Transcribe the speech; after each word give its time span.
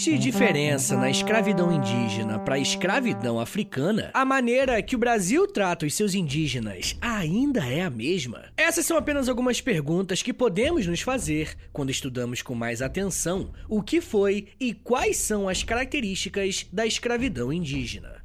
existe 0.00 0.18
diferença 0.18 0.96
na 0.96 1.10
escravidão 1.10 1.70
indígena 1.70 2.38
para 2.38 2.54
a 2.54 2.58
escravidão 2.58 3.38
africana, 3.38 4.10
a 4.14 4.24
maneira 4.24 4.80
que 4.80 4.96
o 4.96 4.98
Brasil 4.98 5.46
trata 5.46 5.84
os 5.84 5.92
seus 5.92 6.14
indígenas 6.14 6.96
ainda 7.02 7.66
é 7.66 7.82
a 7.82 7.90
mesma? 7.90 8.46
Essas 8.56 8.86
são 8.86 8.96
apenas 8.96 9.28
algumas 9.28 9.60
perguntas 9.60 10.22
que 10.22 10.32
podemos 10.32 10.86
nos 10.86 11.02
fazer 11.02 11.54
quando 11.70 11.90
estudamos 11.90 12.40
com 12.40 12.54
mais 12.54 12.80
atenção 12.80 13.52
o 13.68 13.82
que 13.82 14.00
foi 14.00 14.48
e 14.58 14.72
quais 14.72 15.18
são 15.18 15.46
as 15.46 15.62
características 15.62 16.66
da 16.72 16.86
escravidão 16.86 17.52
indígena. 17.52 18.24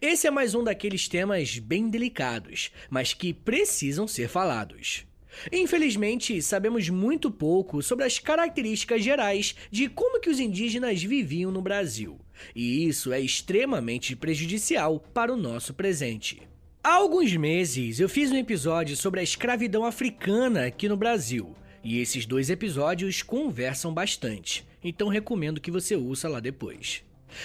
Esse 0.00 0.26
é 0.26 0.30
mais 0.30 0.54
um 0.54 0.64
daqueles 0.64 1.06
temas 1.06 1.58
bem 1.58 1.90
delicados, 1.90 2.70
mas 2.88 3.12
que 3.12 3.34
precisam 3.34 4.08
ser 4.08 4.26
falados. 4.26 5.04
Infelizmente, 5.52 6.40
sabemos 6.42 6.88
muito 6.88 7.30
pouco 7.30 7.82
sobre 7.82 8.04
as 8.04 8.18
características 8.18 9.02
gerais 9.02 9.54
de 9.70 9.88
como 9.88 10.20
que 10.20 10.30
os 10.30 10.40
indígenas 10.40 11.02
viviam 11.02 11.50
no 11.50 11.62
Brasil, 11.62 12.18
e 12.54 12.86
isso 12.86 13.12
é 13.12 13.20
extremamente 13.20 14.14
prejudicial 14.16 15.00
para 15.12 15.32
o 15.32 15.36
nosso 15.36 15.74
presente. 15.74 16.42
Há 16.82 16.94
alguns 16.94 17.34
meses 17.36 18.00
eu 18.00 18.08
fiz 18.08 18.30
um 18.32 18.36
episódio 18.36 18.96
sobre 18.96 19.20
a 19.20 19.22
escravidão 19.22 19.84
africana 19.84 20.66
aqui 20.66 20.88
no 20.88 20.96
Brasil, 20.96 21.54
e 21.84 21.98
esses 21.98 22.26
dois 22.26 22.50
episódios 22.50 23.22
conversam 23.22 23.92
bastante, 23.92 24.66
então 24.82 25.08
recomendo 25.08 25.60
que 25.60 25.70
você 25.70 25.94
ouça 25.94 26.28
lá 26.28 26.40
depois. 26.40 27.02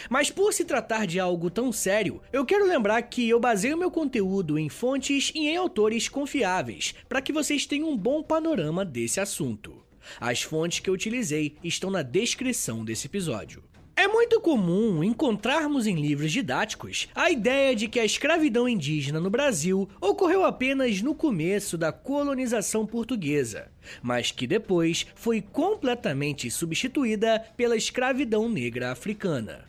Mas 0.09 0.29
por 0.29 0.53
se 0.53 0.65
tratar 0.65 1.05
de 1.05 1.19
algo 1.19 1.49
tão 1.49 1.71
sério, 1.71 2.21
eu 2.31 2.45
quero 2.45 2.67
lembrar 2.67 3.01
que 3.03 3.27
eu 3.27 3.39
baseio 3.39 3.77
meu 3.77 3.91
conteúdo 3.91 4.57
em 4.57 4.69
fontes 4.69 5.31
e 5.33 5.47
em 5.47 5.57
autores 5.57 6.09
confiáveis, 6.09 6.93
para 7.07 7.21
que 7.21 7.33
vocês 7.33 7.65
tenham 7.65 7.89
um 7.89 7.97
bom 7.97 8.21
panorama 8.21 8.83
desse 8.83 9.19
assunto. 9.19 9.83
As 10.19 10.41
fontes 10.41 10.79
que 10.79 10.89
eu 10.89 10.93
utilizei 10.93 11.55
estão 11.63 11.89
na 11.89 12.01
descrição 12.01 12.85
desse 12.85 13.07
episódio. 13.07 13.63
É 13.97 14.09
muito 14.09 14.41
comum 14.41 15.01
encontrarmos 15.01 15.87
em 15.87 15.95
livros 15.95 16.29
didáticos 16.29 17.07
a 17.15 17.31
ideia 17.31 17.73
de 17.73 17.87
que 17.87 17.97
a 17.97 18.03
escravidão 18.03 18.67
indígena 18.67 19.21
no 19.21 19.29
Brasil 19.29 19.89
ocorreu 20.01 20.43
apenas 20.43 21.01
no 21.01 21.15
começo 21.15 21.77
da 21.77 21.93
colonização 21.93 22.85
portuguesa, 22.85 23.71
mas 24.03 24.31
que 24.31 24.45
depois 24.45 25.07
foi 25.15 25.41
completamente 25.41 26.51
substituída 26.51 27.39
pela 27.55 27.77
escravidão 27.77 28.49
negra 28.49 28.91
africana. 28.91 29.63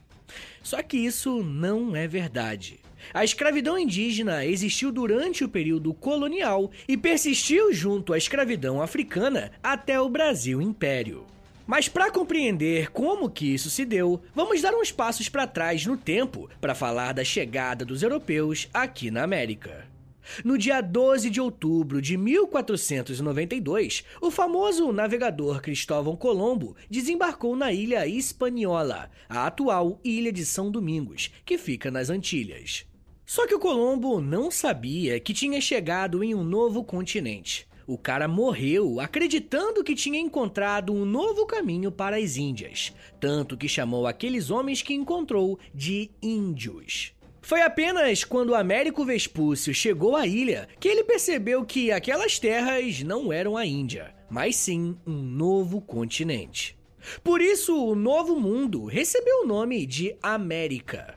Só 0.62 0.82
que 0.82 0.96
isso 0.96 1.42
não 1.42 1.94
é 1.94 2.06
verdade. 2.06 2.80
A 3.14 3.24
escravidão 3.24 3.78
indígena 3.78 4.44
existiu 4.44 4.90
durante 4.90 5.44
o 5.44 5.48
período 5.48 5.94
colonial 5.94 6.70
e 6.88 6.96
persistiu 6.96 7.72
junto 7.72 8.12
à 8.12 8.18
escravidão 8.18 8.82
africana 8.82 9.52
até 9.62 10.00
o 10.00 10.08
Brasil 10.08 10.60
Império. 10.60 11.24
Mas 11.66 11.88
para 11.88 12.10
compreender 12.10 12.90
como 12.92 13.28
que 13.28 13.52
isso 13.52 13.68
se 13.70 13.84
deu, 13.84 14.22
vamos 14.34 14.62
dar 14.62 14.74
uns 14.74 14.92
passos 14.92 15.28
para 15.28 15.48
trás 15.48 15.84
no 15.84 15.96
tempo 15.96 16.48
para 16.60 16.76
falar 16.76 17.12
da 17.12 17.24
chegada 17.24 17.84
dos 17.84 18.02
europeus 18.02 18.68
aqui 18.72 19.10
na 19.10 19.24
América. 19.24 19.95
No 20.44 20.58
dia 20.58 20.80
12 20.80 21.30
de 21.30 21.40
outubro 21.40 22.00
de 22.02 22.16
1492, 22.16 24.04
o 24.20 24.30
famoso 24.30 24.92
navegador 24.92 25.60
Cristóvão 25.60 26.16
Colombo 26.16 26.76
desembarcou 26.90 27.56
na 27.56 27.72
ilha 27.72 28.06
Hispaniola, 28.06 29.10
a 29.28 29.46
atual 29.46 30.00
Ilha 30.04 30.32
de 30.32 30.44
São 30.44 30.70
Domingos, 30.70 31.30
que 31.44 31.58
fica 31.58 31.90
nas 31.90 32.10
Antilhas. 32.10 32.86
Só 33.24 33.46
que 33.46 33.54
o 33.54 33.58
Colombo 33.58 34.20
não 34.20 34.50
sabia 34.50 35.18
que 35.18 35.34
tinha 35.34 35.60
chegado 35.60 36.22
em 36.22 36.34
um 36.34 36.44
novo 36.44 36.84
continente. 36.84 37.66
O 37.86 37.96
cara 37.96 38.26
morreu 38.26 38.98
acreditando 38.98 39.84
que 39.84 39.94
tinha 39.94 40.18
encontrado 40.18 40.92
um 40.92 41.04
novo 41.04 41.46
caminho 41.46 41.92
para 41.92 42.16
as 42.16 42.36
Índias, 42.36 42.92
tanto 43.20 43.56
que 43.56 43.68
chamou 43.68 44.06
aqueles 44.06 44.50
homens 44.50 44.82
que 44.82 44.92
encontrou 44.92 45.58
de 45.72 46.10
índios. 46.20 47.15
Foi 47.46 47.62
apenas 47.62 48.24
quando 48.24 48.56
Américo 48.56 49.04
Vespúcio 49.04 49.72
chegou 49.72 50.16
à 50.16 50.26
ilha 50.26 50.66
que 50.80 50.88
ele 50.88 51.04
percebeu 51.04 51.64
que 51.64 51.92
aquelas 51.92 52.40
terras 52.40 53.04
não 53.04 53.32
eram 53.32 53.56
a 53.56 53.64
Índia, 53.64 54.12
mas 54.28 54.56
sim 54.56 54.96
um 55.06 55.22
novo 55.22 55.80
continente. 55.80 56.76
Por 57.22 57.40
isso, 57.40 57.72
o 57.80 57.94
Novo 57.94 58.34
Mundo 58.34 58.86
recebeu 58.86 59.44
o 59.44 59.46
nome 59.46 59.86
de 59.86 60.16
América. 60.20 61.16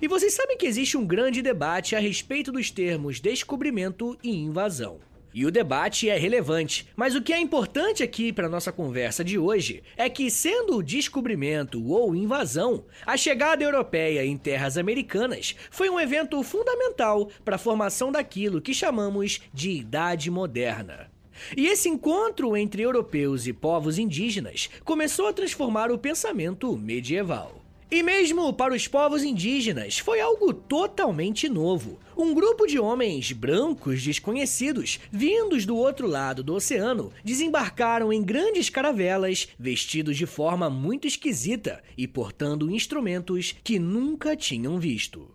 E 0.00 0.06
vocês 0.06 0.32
sabem 0.32 0.56
que 0.56 0.64
existe 0.64 0.96
um 0.96 1.04
grande 1.04 1.42
debate 1.42 1.96
a 1.96 1.98
respeito 1.98 2.52
dos 2.52 2.70
termos 2.70 3.18
descobrimento 3.18 4.16
e 4.22 4.30
invasão. 4.30 5.00
E 5.34 5.44
o 5.44 5.50
debate 5.50 6.08
é 6.08 6.16
relevante, 6.16 6.86
mas 6.94 7.16
o 7.16 7.20
que 7.20 7.32
é 7.32 7.40
importante 7.40 8.04
aqui 8.04 8.32
para 8.32 8.48
nossa 8.48 8.70
conversa 8.70 9.24
de 9.24 9.36
hoje 9.36 9.82
é 9.96 10.08
que, 10.08 10.30
sendo 10.30 10.80
descobrimento 10.80 11.84
ou 11.88 12.14
invasão, 12.14 12.84
a 13.04 13.16
chegada 13.16 13.64
europeia 13.64 14.24
em 14.24 14.36
terras 14.36 14.78
americanas 14.78 15.56
foi 15.72 15.90
um 15.90 15.98
evento 15.98 16.40
fundamental 16.44 17.28
para 17.44 17.56
a 17.56 17.58
formação 17.58 18.12
daquilo 18.12 18.62
que 18.62 18.72
chamamos 18.72 19.40
de 19.52 19.72
Idade 19.72 20.30
Moderna. 20.30 21.10
E 21.56 21.66
esse 21.66 21.88
encontro 21.88 22.56
entre 22.56 22.82
europeus 22.82 23.48
e 23.48 23.52
povos 23.52 23.98
indígenas 23.98 24.70
começou 24.84 25.26
a 25.26 25.32
transformar 25.32 25.90
o 25.90 25.98
pensamento 25.98 26.76
medieval. 26.76 27.63
E 27.90 28.02
mesmo 28.02 28.52
para 28.52 28.74
os 28.74 28.88
povos 28.88 29.22
indígenas, 29.22 29.98
foi 29.98 30.20
algo 30.20 30.52
totalmente 30.52 31.48
novo. 31.48 31.98
Um 32.16 32.32
grupo 32.32 32.66
de 32.66 32.78
homens 32.78 33.30
brancos 33.32 34.02
desconhecidos, 34.02 34.98
vindos 35.12 35.66
do 35.66 35.76
outro 35.76 36.06
lado 36.06 36.42
do 36.42 36.54
oceano, 36.54 37.12
desembarcaram 37.22 38.12
em 38.12 38.22
grandes 38.22 38.70
caravelas, 38.70 39.48
vestidos 39.58 40.16
de 40.16 40.26
forma 40.26 40.70
muito 40.70 41.06
esquisita 41.06 41.82
e 41.96 42.08
portando 42.08 42.70
instrumentos 42.70 43.54
que 43.62 43.78
nunca 43.78 44.34
tinham 44.34 44.78
visto. 44.78 45.30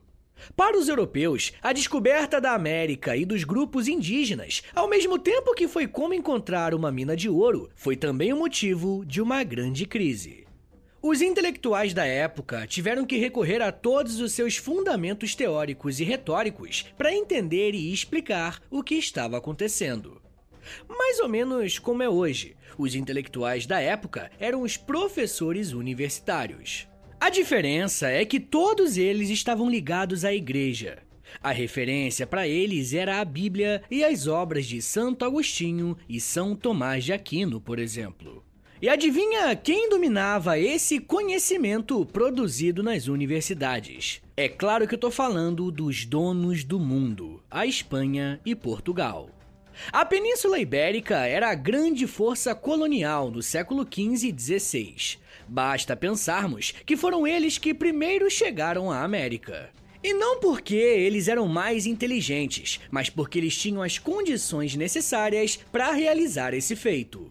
Para 0.56 0.78
os 0.78 0.88
europeus, 0.88 1.54
a 1.62 1.72
descoberta 1.74 2.40
da 2.42 2.54
América 2.54 3.16
e 3.16 3.26
dos 3.26 3.44
grupos 3.44 3.88
indígenas, 3.88 4.64
ao 4.74 4.90
mesmo 4.90 5.20
tempo 5.20 5.54
que 5.54 5.68
foi 5.68 5.86
como 5.86 6.14
encontrar 6.14 6.74
uma 6.74 6.92
mina 6.92 7.16
de 7.16 7.30
ouro, 7.30 7.70
foi 7.76 7.96
também 7.96 8.34
o 8.34 8.38
motivo 8.38 9.06
de 9.06 9.22
uma 9.22 9.44
grande 9.44 9.86
crise. 9.86 10.49
Os 11.02 11.22
intelectuais 11.22 11.94
da 11.94 12.06
época 12.06 12.68
tiveram 12.68 13.06
que 13.06 13.16
recorrer 13.16 13.62
a 13.62 13.72
todos 13.72 14.20
os 14.20 14.34
seus 14.34 14.58
fundamentos 14.58 15.34
teóricos 15.34 16.02
e 16.02 16.04
retóricos 16.04 16.86
para 16.98 17.14
entender 17.14 17.74
e 17.74 17.94
explicar 17.94 18.62
o 18.70 18.84
que 18.84 18.96
estava 18.96 19.38
acontecendo. 19.38 20.22
Mais 20.90 21.20
ou 21.22 21.30
menos 21.30 21.80
como 21.80 22.04
é 22.04 22.10
hoje, 22.10 22.58
os 22.78 22.96
intelectuais 22.96 23.66
da 23.66 23.80
época 23.80 24.30
eram 24.38 24.62
os 24.62 24.76
professores 24.76 25.72
universitários. 25.72 26.86
A 27.18 27.30
diferença 27.30 28.10
é 28.10 28.26
que 28.26 28.40
todos 28.40 28.98
eles 28.98 29.30
estavam 29.30 29.70
ligados 29.70 30.26
à 30.26 30.34
igreja. 30.34 31.00
A 31.42 31.52
referência 31.52 32.28
para 32.28 32.46
eles 32.46 32.94
era 32.94 33.22
a 33.22 33.26
Bíblia 33.26 33.82
e 33.90 34.04
as 34.04 34.28
obras 34.28 34.66
de 34.66 34.82
Santo 34.82 35.24
Agostinho 35.24 35.96
e 36.10 36.20
São 36.20 36.56
Tomás 36.58 37.06
de 37.06 37.14
Aquino, 37.14 37.62
por 37.62 37.80
exemplo. 37.80 38.44
E 38.82 38.88
adivinha 38.88 39.54
quem 39.58 39.90
dominava 39.90 40.58
esse 40.58 41.00
conhecimento 41.00 42.06
produzido 42.06 42.82
nas 42.82 43.10
universidades? 43.10 44.22
É 44.38 44.48
claro 44.48 44.88
que 44.88 44.96
eu 44.96 45.00
tô 45.00 45.12
falando 45.12 45.70
dos 45.70 46.06
donos 46.06 46.64
do 46.64 46.80
mundo, 46.80 47.44
a 47.52 47.66
Espanha 47.66 48.40
e 48.46 48.56
Portugal. 48.56 49.30
A 49.92 50.06
Península 50.06 50.60
Ibérica 50.60 51.28
era 51.28 51.50
a 51.50 51.56
grande 51.56 52.08
força 52.08 52.56
colonial 52.56 53.30
do 53.30 53.44
século 53.44 53.84
XV 53.84 54.30
e 54.30 54.40
XVI. 54.40 55.18
Basta 55.46 55.94
pensarmos 55.94 56.74
que 56.86 56.96
foram 56.96 57.28
eles 57.28 57.58
que 57.58 57.74
primeiro 57.74 58.32
chegaram 58.32 58.90
à 58.90 59.04
América. 59.04 59.72
E 60.02 60.14
não 60.14 60.40
porque 60.40 60.76
eles 60.76 61.28
eram 61.28 61.50
mais 61.50 61.86
inteligentes, 61.86 62.80
mas 62.90 63.10
porque 63.10 63.40
eles 63.40 63.58
tinham 63.58 63.82
as 63.82 63.98
condições 63.98 64.74
necessárias 64.74 65.60
para 65.70 65.92
realizar 65.92 66.54
esse 66.54 66.78
feito. 66.78 67.30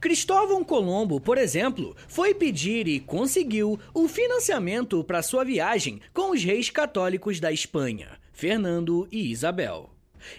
Cristóvão 0.00 0.64
Colombo, 0.64 1.20
por 1.20 1.38
exemplo, 1.38 1.96
foi 2.08 2.34
pedir 2.34 2.86
e 2.88 3.00
conseguiu 3.00 3.78
o 3.94 4.08
financiamento 4.08 5.02
para 5.04 5.22
sua 5.22 5.44
viagem 5.44 6.00
com 6.12 6.30
os 6.30 6.42
reis 6.42 6.70
católicos 6.70 7.40
da 7.40 7.52
Espanha, 7.52 8.18
Fernando 8.32 9.08
e 9.10 9.30
Isabel. 9.30 9.90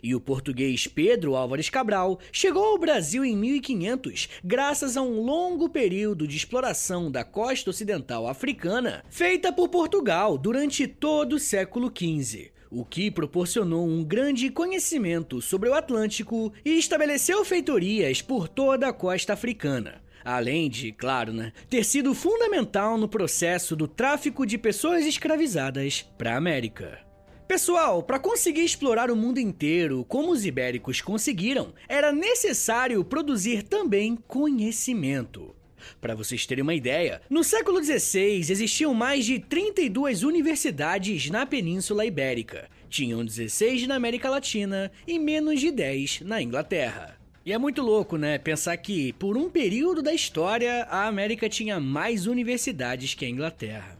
E 0.02 0.14
o 0.14 0.20
português 0.20 0.88
Pedro 0.88 1.36
Álvares 1.36 1.70
Cabral 1.70 2.20
chegou 2.32 2.64
ao 2.64 2.78
Brasil 2.78 3.24
em 3.24 3.36
1500 3.36 4.30
graças 4.44 4.98
a 4.98 5.02
um 5.02 5.22
longo 5.22 5.70
período 5.70 6.28
de 6.28 6.38
exploração 6.38 7.12
da 7.12 7.24
costa 7.24 7.70
ocidental 7.70 8.28
africana 8.28 9.04
feita 9.10 9.52
por 9.52 9.70
Portugal 9.70 10.38
durante 10.38 10.88
todo 10.88 11.34
o 11.34 11.40
século 11.40 11.92
XV, 11.96 12.52
o 12.70 12.86
que 12.86 13.10
proporcionou 13.10 13.88
um 13.88 14.04
grande 14.04 14.50
conhecimento 14.50 15.42
sobre 15.42 15.70
o 15.70 15.74
Atlântico 15.74 16.52
e 16.64 16.78
estabeleceu 16.78 17.44
feitorias 17.46 18.22
por 18.22 18.48
toda 18.48 18.88
a 18.88 18.94
costa 18.94 19.34
africana. 19.34 20.02
Além 20.24 20.70
de, 20.70 20.92
claro, 20.92 21.32
né, 21.32 21.54
ter 21.70 21.86
sido 21.86 22.14
fundamental 22.14 22.98
no 22.98 23.08
processo 23.08 23.76
do 23.76 23.88
tráfico 23.88 24.46
de 24.46 24.58
pessoas 24.58 25.06
escravizadas 25.06 26.06
para 26.18 26.34
a 26.34 26.38
América. 26.38 27.00
Pessoal, 27.48 28.04
para 28.04 28.20
conseguir 28.20 28.66
explorar 28.66 29.10
o 29.10 29.16
mundo 29.16 29.40
inteiro 29.40 30.04
como 30.06 30.32
os 30.32 30.46
ibéricos 30.46 31.00
conseguiram, 31.00 31.74
era 31.88 32.12
necessário 32.12 33.02
produzir 33.06 33.64
também 33.64 34.18
conhecimento. 34.28 35.56
Para 36.00 36.16
vocês 36.16 36.46
terem 36.46 36.64
uma 36.64 36.74
ideia, 36.74 37.22
no 37.30 37.44
século 37.44 37.84
XVI 37.84 38.40
existiam 38.40 38.94
mais 38.94 39.26
de 39.26 39.40
32 39.40 40.24
universidades 40.24 41.30
na 41.30 41.46
Península 41.46 42.06
Ibérica. 42.06 42.70
Tinham 42.90 43.24
16 43.24 43.88
na 43.88 43.96
América 43.96 44.30
Latina 44.30 44.92
e 45.08 45.18
menos 45.20 45.60
de 45.60 45.72
10 45.72 46.22
na 46.22 46.42
Inglaterra. 46.42 47.18
E 47.46 47.54
é 47.54 47.58
muito 47.58 47.82
louco, 47.82 48.18
né? 48.18 48.38
Pensar 48.38 48.76
que, 48.76 49.14
por 49.14 49.38
um 49.38 49.50
período 49.50 50.02
da 50.02 50.14
história, 50.14 50.84
a 50.90 51.08
América 51.08 51.48
tinha 51.48 51.80
mais 51.80 52.28
universidades 52.28 53.14
que 53.14 53.26
a 53.26 53.30
Inglaterra. 53.30 53.97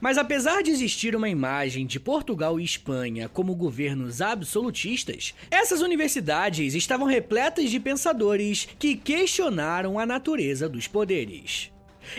Mas 0.00 0.18
apesar 0.18 0.62
de 0.62 0.70
existir 0.70 1.14
uma 1.14 1.28
imagem 1.28 1.86
de 1.86 2.00
Portugal 2.00 2.58
e 2.58 2.64
Espanha 2.64 3.28
como 3.28 3.54
governos 3.54 4.20
absolutistas, 4.20 5.34
essas 5.50 5.80
universidades 5.80 6.74
estavam 6.74 7.06
repletas 7.06 7.70
de 7.70 7.80
pensadores 7.80 8.68
que 8.78 8.96
questionaram 8.96 9.98
a 9.98 10.06
natureza 10.06 10.68
dos 10.68 10.86
poderes. 10.86 11.72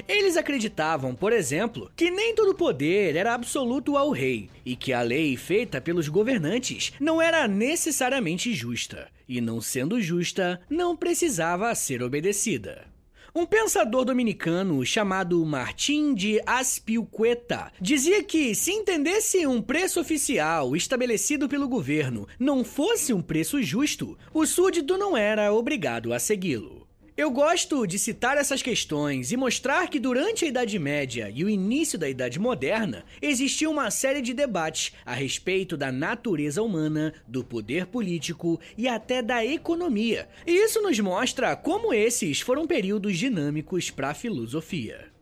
Eles 0.07 0.35
acreditavam, 0.35 1.13
por 1.13 1.31
exemplo, 1.31 1.91
que 1.95 2.09
nem 2.09 2.33
todo 2.33 2.55
poder 2.55 3.15
era 3.15 3.33
absoluto 3.33 3.97
ao 3.97 4.11
rei 4.11 4.49
e 4.65 4.75
que 4.75 4.91
a 4.91 5.01
lei 5.01 5.37
feita 5.37 5.79
pelos 5.79 6.07
governantes 6.07 6.93
não 6.99 7.21
era 7.21 7.47
necessariamente 7.47 8.53
justa, 8.53 9.07
e 9.27 9.39
não 9.39 9.61
sendo 9.61 10.01
justa, 10.01 10.59
não 10.69 10.95
precisava 10.95 11.73
ser 11.75 12.01
obedecida. 12.01 12.94
Um 13.37 13.45
pensador 13.45 14.05
dominicano 14.05 14.85
chamado 14.85 15.45
Martim 15.45 16.13
de 16.13 16.39
Aspilcueta 16.45 17.69
dizia 17.81 18.23
que 18.23 18.55
se 18.55 18.71
entendesse 18.71 19.45
um 19.45 19.61
preço 19.61 19.99
oficial 19.99 20.73
estabelecido 20.73 21.49
pelo 21.49 21.67
governo 21.67 22.25
não 22.39 22.63
fosse 22.63 23.11
um 23.11 23.21
preço 23.21 23.61
justo, 23.61 24.17
o 24.33 24.45
súdito 24.45 24.97
não 24.97 25.17
era 25.17 25.51
obrigado 25.51 26.13
a 26.13 26.17
segui-lo. 26.17 26.84
Eu 27.17 27.31
gosto 27.31 27.87
de 27.87 27.97
citar 27.97 28.37
essas 28.37 28.61
questões 28.61 29.31
e 29.31 29.37
mostrar 29.37 29.87
que 29.87 30.01
durante 30.01 30.43
a 30.43 30.49
Idade 30.49 30.77
Média 30.77 31.31
e 31.33 31.45
o 31.45 31.49
início 31.49 31.97
da 31.97 32.09
Idade 32.09 32.37
Moderna 32.37 33.05
existiu 33.21 33.71
uma 33.71 33.89
série 33.89 34.21
de 34.21 34.33
debates 34.33 34.91
a 35.05 35.13
respeito 35.13 35.77
da 35.77 35.93
natureza 35.93 36.61
humana, 36.61 37.13
do 37.25 37.41
poder 37.41 37.85
político 37.85 38.59
e 38.77 38.89
até 38.89 39.21
da 39.21 39.45
economia. 39.45 40.27
E 40.45 40.51
isso 40.51 40.81
nos 40.81 40.99
mostra 40.99 41.55
como 41.55 41.93
esses 41.93 42.41
foram 42.41 42.67
períodos 42.67 43.17
dinâmicos 43.17 43.89
para 43.89 44.09
a 44.09 44.13
filosofia. 44.13 45.14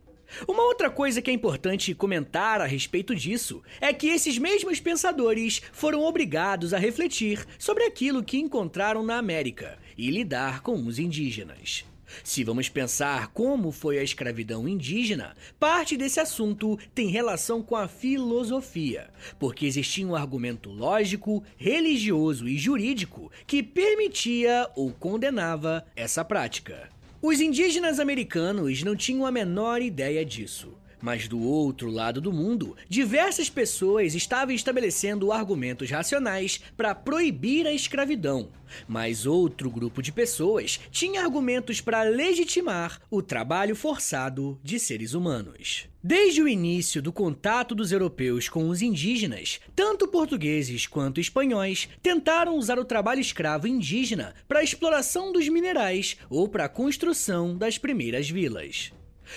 Uma 0.48 0.64
outra 0.64 0.90
coisa 0.90 1.22
que 1.22 1.30
é 1.30 1.34
importante 1.34 1.94
comentar 1.94 2.60
a 2.60 2.66
respeito 2.66 3.14
disso 3.14 3.62
é 3.80 3.92
que 3.92 4.08
esses 4.08 4.38
mesmos 4.38 4.80
pensadores 4.80 5.62
foram 5.72 6.02
obrigados 6.02 6.74
a 6.74 6.78
refletir 6.78 7.44
sobre 7.58 7.84
aquilo 7.84 8.22
que 8.22 8.38
encontraram 8.38 9.02
na 9.02 9.16
América 9.16 9.78
e 9.96 10.10
lidar 10.10 10.60
com 10.60 10.84
os 10.86 10.98
indígenas. 10.98 11.84
Se 12.22 12.44
vamos 12.44 12.68
pensar 12.68 13.28
como 13.28 13.72
foi 13.72 13.98
a 13.98 14.02
escravidão 14.02 14.68
indígena, 14.68 15.34
parte 15.58 15.96
desse 15.96 16.20
assunto 16.20 16.78
tem 16.94 17.08
relação 17.08 17.62
com 17.62 17.76
a 17.76 17.88
filosofia, 17.88 19.10
porque 19.38 19.66
existia 19.66 20.06
um 20.06 20.14
argumento 20.14 20.70
lógico, 20.70 21.42
religioso 21.56 22.48
e 22.48 22.56
jurídico 22.56 23.32
que 23.46 23.62
permitia 23.62 24.70
ou 24.76 24.92
condenava 24.92 25.84
essa 25.96 26.24
prática. 26.24 26.88
Os 27.26 27.40
indígenas 27.40 27.98
americanos 28.00 28.82
não 28.82 28.94
tinham 28.94 29.24
a 29.24 29.30
menor 29.30 29.80
ideia 29.80 30.22
disso. 30.26 30.74
Mas 31.04 31.28
do 31.28 31.38
outro 31.38 31.90
lado 31.90 32.18
do 32.18 32.32
mundo, 32.32 32.74
diversas 32.88 33.50
pessoas 33.50 34.14
estavam 34.14 34.54
estabelecendo 34.54 35.32
argumentos 35.32 35.90
racionais 35.90 36.62
para 36.78 36.94
proibir 36.94 37.66
a 37.66 37.74
escravidão. 37.74 38.48
Mas 38.88 39.26
outro 39.26 39.70
grupo 39.70 40.00
de 40.00 40.10
pessoas 40.10 40.80
tinha 40.90 41.20
argumentos 41.20 41.78
para 41.82 42.04
legitimar 42.04 43.02
o 43.10 43.20
trabalho 43.20 43.76
forçado 43.76 44.58
de 44.62 44.80
seres 44.80 45.12
humanos. 45.12 45.86
Desde 46.02 46.40
o 46.40 46.48
início 46.48 47.02
do 47.02 47.12
contato 47.12 47.74
dos 47.74 47.92
europeus 47.92 48.48
com 48.48 48.70
os 48.70 48.80
indígenas, 48.80 49.60
tanto 49.76 50.08
portugueses 50.08 50.86
quanto 50.86 51.20
espanhóis 51.20 51.86
tentaram 52.02 52.56
usar 52.56 52.78
o 52.78 52.84
trabalho 52.84 53.20
escravo 53.20 53.68
indígena 53.68 54.34
para 54.48 54.60
a 54.60 54.64
exploração 54.64 55.34
dos 55.34 55.50
minerais 55.50 56.16
ou 56.30 56.48
para 56.48 56.64
a 56.64 56.68
construção 56.68 57.54
das 57.54 57.76
primeiras 57.76 58.30
vilas. 58.30 58.90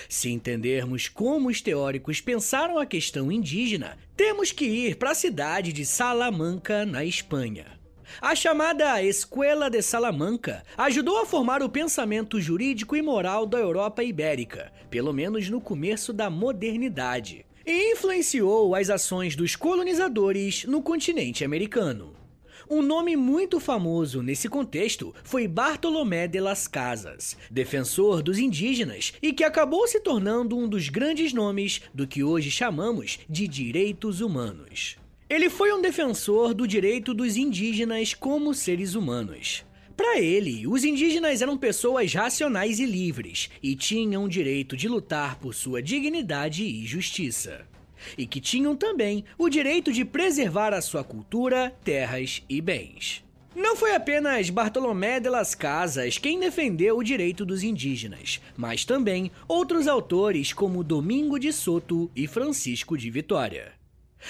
Se 0.10 0.30
entendermos 0.30 1.08
como 1.08 1.50
os 1.50 1.62
teóricos 1.62 2.22
pensaram 2.22 2.78
a 2.78 2.86
questão 2.86 3.32
indígena, 3.32 3.98
temos 4.16 4.52
que 4.52 4.66
ir 4.66 4.96
para 4.96 5.12
a 5.12 5.16
cidade 5.16 5.72
de 5.72 5.86
Salamanca, 5.86 6.86
na 6.86 7.04
Espanha. 7.04 7.78
A 8.22 8.34
chamada 8.34 9.02
Escuela 9.04 9.70
de 9.70 9.82
Salamanca 9.82 10.64
ajudou 10.78 11.20
a 11.20 11.26
formar 11.26 11.62
o 11.62 11.70
pensamento 11.70 12.40
jurídico 12.40 12.96
e 12.96 13.02
moral 13.02 13.46
da 13.46 13.58
Europa 13.58 14.04
ibérica, 14.04 14.72
pelo 14.90 15.14
menos 15.14 15.50
no 15.50 15.60
começo 15.60 16.14
da 16.14 16.30
modernidade, 16.30 17.46
e 17.66 17.92
influenciou 17.92 18.74
as 18.74 18.90
ações 18.90 19.36
dos 19.36 19.56
colonizadores 19.56 20.64
no 20.64 20.82
continente 20.82 21.44
americano. 21.44 22.16
Um 22.70 22.82
nome 22.82 23.16
muito 23.16 23.60
famoso 23.60 24.22
nesse 24.22 24.50
contexto 24.50 25.14
foi 25.24 25.48
Bartolomé 25.48 26.28
de 26.28 26.40
las 26.40 26.68
Casas, 26.68 27.38
defensor 27.50 28.22
dos 28.22 28.40
indígenas 28.40 29.14
e 29.22 29.32
que 29.32 29.44
acabou 29.44 29.88
se 29.88 30.00
tornando 30.00 30.58
um 30.58 30.68
dos 30.68 30.90
grandes 30.90 31.34
nomes 31.34 31.82
do 31.94 32.08
que 32.08 32.24
hoje 32.24 32.50
chamamos 32.50 33.20
de 33.30 33.48
direitos 33.48 34.22
humanos. 34.22 34.98
Ele 35.30 35.50
foi 35.50 35.74
um 35.74 35.82
defensor 35.82 36.54
do 36.54 36.68
direito 36.68 37.14
dos 37.14 37.36
indígenas 37.38 38.14
como 38.14 38.54
seres 38.54 38.96
humanos. 38.96 39.66
Para 39.96 40.20
ele, 40.20 40.68
os 40.68 40.84
indígenas 40.84 41.42
eram 41.42 41.58
pessoas 41.58 42.14
racionais 42.14 42.80
e 42.80 42.86
livres 42.86 43.50
e 43.64 43.76
tinham 43.76 44.26
o 44.26 44.30
direito 44.30 44.78
de 44.78 44.88
lutar 44.88 45.40
por 45.40 45.54
sua 45.54 45.82
dignidade 45.82 46.64
e 46.64 46.86
justiça 46.86 47.66
e 48.18 48.26
que 48.26 48.42
tinham 48.42 48.76
também 48.76 49.24
o 49.38 49.50
direito 49.50 49.92
de 49.92 50.04
preservar 50.04 50.74
a 50.74 50.82
sua 50.82 51.04
cultura, 51.04 51.74
terras 51.84 52.44
e 52.50 52.62
bens. 52.62 53.24
Não 53.56 53.76
foi 53.76 53.96
apenas 53.96 54.52
Bartolomé 54.52 55.20
de 55.20 55.30
las 55.30 55.56
Casas 55.56 56.20
quem 56.20 56.40
defendeu 56.40 56.96
o 56.96 57.04
direito 57.04 57.44
dos 57.44 57.64
indígenas, 57.64 58.40
mas 58.56 58.86
também 58.86 59.32
outros 59.48 59.88
autores 59.88 60.54
como 60.54 60.84
Domingo 60.84 61.40
de 61.40 61.52
Soto 61.52 62.12
e 62.16 62.28
Francisco 62.28 62.96
de 62.96 63.10
Vitória. 63.10 63.74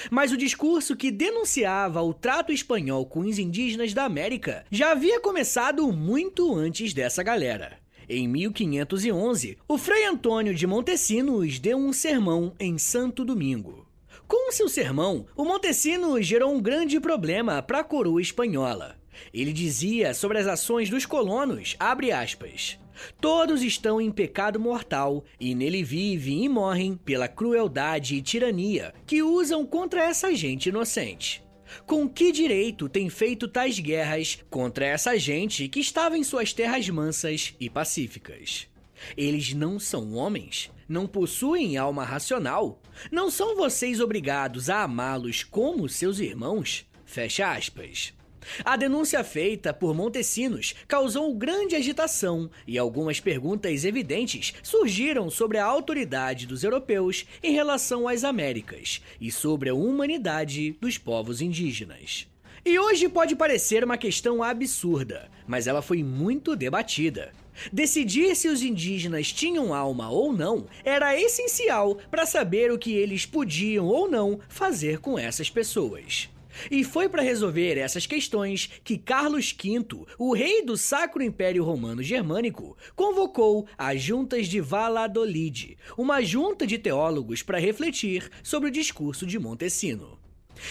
Mas 0.10 0.32
o 0.32 0.38
discurso 0.38 0.96
que 0.96 1.12
denunciava 1.12 2.02
o 2.02 2.14
trato 2.14 2.54
espanhol 2.54 3.06
com 3.06 3.20
os 3.20 3.38
indígenas 3.38 3.94
da 3.94 4.06
América 4.06 4.66
já 4.72 4.92
havia 4.92 5.20
começado 5.20 5.92
muito 5.92 6.56
antes 6.56 6.94
dessa 6.94 7.22
galera. 7.22 7.78
Em 8.10 8.26
1511, 8.26 9.58
o 9.68 9.78
Frei 9.78 10.06
Antônio 10.06 10.56
de 10.56 10.66
Montesinos 10.66 11.60
deu 11.60 11.78
um 11.78 11.92
sermão 11.92 12.54
em 12.58 12.78
Santo 12.78 13.26
Domingo. 13.26 13.86
Com 14.26 14.50
seu 14.50 14.70
sermão, 14.70 15.26
o 15.36 15.44
Montesinos 15.44 16.26
gerou 16.26 16.54
um 16.54 16.62
grande 16.62 17.02
problema 17.02 17.62
para 17.62 17.80
a 17.80 17.84
coroa 17.84 18.22
espanhola. 18.22 18.98
Ele 19.34 19.52
dizia 19.52 20.14
sobre 20.14 20.38
as 20.38 20.48
ações 20.48 20.90
dos 20.90 21.06
colonos, 21.06 21.76
abre 21.78 22.14
aspas, 22.14 22.80
Todos 23.20 23.62
estão 23.62 24.00
em 24.00 24.10
pecado 24.10 24.60
mortal 24.60 25.24
e 25.40 25.54
nele 25.54 25.84
vivem 25.84 26.46
e 26.46 26.50
morrem 26.50 26.96
pela 26.96 27.28
crueldade 27.28 28.16
e 28.16 28.22
tirania 28.22 28.94
que 29.06 29.22
usam 29.22 29.66
contra 29.66 30.04
essa 30.04 30.34
gente 30.34 30.70
inocente. 30.70 31.44
Com 31.86 32.08
que 32.08 32.32
direito 32.32 32.90
tem 32.90 33.10
feito 33.10 33.48
tais 33.48 33.80
guerras 33.80 34.40
contra 34.50 34.86
essa 34.86 35.18
gente 35.18 35.68
que 35.68 35.80
estava 35.80 36.18
em 36.18 36.24
suas 36.24 36.54
terras 36.54 36.88
mansas 36.90 37.54
e 37.60 37.70
pacíficas? 37.70 38.68
Eles 39.16 39.54
não 39.54 39.80
são 39.80 40.14
homens? 40.14 40.72
Não 40.88 41.06
possuem 41.06 41.78
alma 41.78 42.04
racional? 42.04 42.82
Não 43.12 43.30
são 43.30 43.56
vocês 43.56 44.00
obrigados 44.00 44.70
a 44.70 44.84
amá-los 44.84 45.44
como 45.44 45.88
seus 45.90 46.20
irmãos? 46.20 46.86
Fecha 47.06 47.52
aspas. 47.52 48.14
A 48.64 48.76
denúncia 48.76 49.24
feita 49.24 49.74
por 49.74 49.94
Montesinos 49.94 50.76
causou 50.88 51.34
grande 51.36 51.76
agitação 51.76 52.50
e 52.66 52.78
algumas 52.78 53.20
perguntas 53.20 53.86
evidentes 53.86 54.54
surgiram 54.64 55.30
sobre 55.30 55.58
a 55.58 55.66
autoridade 55.66 56.46
dos 56.46 56.64
europeus 56.64 57.26
em 57.44 57.52
relação 57.52 58.08
às 58.08 58.24
Américas 58.24 59.02
e 59.20 59.32
sobre 59.32 59.70
a 59.70 59.76
humanidade 59.76 60.78
dos 60.80 60.98
povos 60.98 61.42
indígenas. 61.42 62.28
E 62.66 62.78
hoje 62.78 63.08
pode 63.08 63.36
parecer 63.36 63.84
uma 63.84 63.98
questão 63.98 64.44
absurda, 64.44 65.30
mas 65.48 65.68
ela 65.68 65.82
foi 65.82 66.04
muito 66.04 66.56
debatida. 66.56 67.32
Decidir 67.72 68.36
se 68.36 68.48
os 68.48 68.62
indígenas 68.62 69.32
tinham 69.32 69.74
alma 69.74 70.10
ou 70.10 70.32
não 70.34 70.68
era 70.84 71.20
essencial 71.20 71.98
para 72.12 72.26
saber 72.26 72.72
o 72.72 72.78
que 72.78 72.94
eles 72.94 73.26
podiam 73.26 73.88
ou 73.88 74.10
não 74.10 74.40
fazer 74.50 75.00
com 75.00 75.18
essas 75.18 75.50
pessoas. 75.50 76.30
E 76.70 76.84
foi 76.84 77.08
para 77.10 77.22
resolver 77.22 77.78
essas 77.78 78.06
questões 78.06 78.70
que 78.84 78.98
Carlos 78.98 79.52
V, 79.52 80.06
o 80.18 80.34
rei 80.34 80.64
do 80.64 80.78
Sacro 80.78 81.24
Império 81.24 81.64
Romano 81.64 82.02
Germânico, 82.02 82.78
convocou 82.96 83.68
as 83.78 84.02
Juntas 84.02 84.48
de 84.48 84.60
Valladolid, 84.60 85.78
uma 85.98 86.22
junta 86.22 86.66
de 86.66 86.78
teólogos 86.78 87.44
para 87.44 87.60
refletir 87.60 88.30
sobre 88.44 88.70
o 88.70 88.72
discurso 88.72 89.26
de 89.26 89.38
Montesino. 89.38 90.18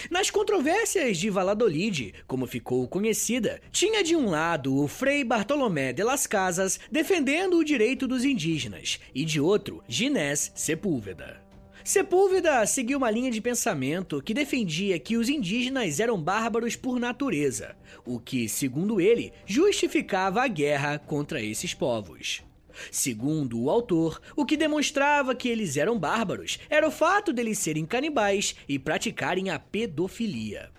Nas 0.09 0.29
controvérsias 0.29 1.17
de 1.17 1.29
Valladolid, 1.29 2.13
como 2.27 2.45
ficou 2.45 2.87
conhecida, 2.87 3.61
tinha 3.71 4.03
de 4.03 4.15
um 4.15 4.29
lado 4.29 4.75
o 4.75 4.87
Frei 4.87 5.23
Bartolomé 5.23 5.93
de 5.93 6.03
las 6.03 6.27
Casas 6.27 6.79
defendendo 6.91 7.57
o 7.57 7.63
direito 7.63 8.07
dos 8.07 8.25
indígenas 8.25 8.99
e 9.13 9.23
de 9.23 9.39
outro, 9.39 9.83
Ginés 9.87 10.51
Sepúlveda. 10.55 11.46
Sepúlveda 11.87 12.65
seguiu 12.65 12.97
uma 12.97 13.09
linha 13.09 13.31
de 13.31 13.39
pensamento 13.39 14.21
que 14.21 14.33
defendia 14.33 14.99
que 14.99 15.15
os 15.15 15.29
indígenas 15.29 16.01
eram 16.01 16.21
bárbaros 16.21 16.75
por 16.75 16.99
natureza, 16.99 17.77
o 18.03 18.19
que, 18.19 18.49
segundo 18.49 18.99
ele, 18.99 19.31
justificava 19.45 20.43
a 20.43 20.49
guerra 20.49 20.99
contra 20.99 21.41
esses 21.41 21.73
povos. 21.73 22.43
Segundo 22.91 23.57
o 23.57 23.69
autor, 23.69 24.21
o 24.35 24.45
que 24.45 24.57
demonstrava 24.57 25.33
que 25.33 25.47
eles 25.47 25.77
eram 25.77 25.97
bárbaros 25.97 26.59
era 26.69 26.85
o 26.85 26.91
fato 26.91 27.31
deles 27.31 27.57
serem 27.57 27.85
canibais 27.85 28.53
e 28.67 28.77
praticarem 28.77 29.49
a 29.49 29.57
pedofilia. 29.57 30.69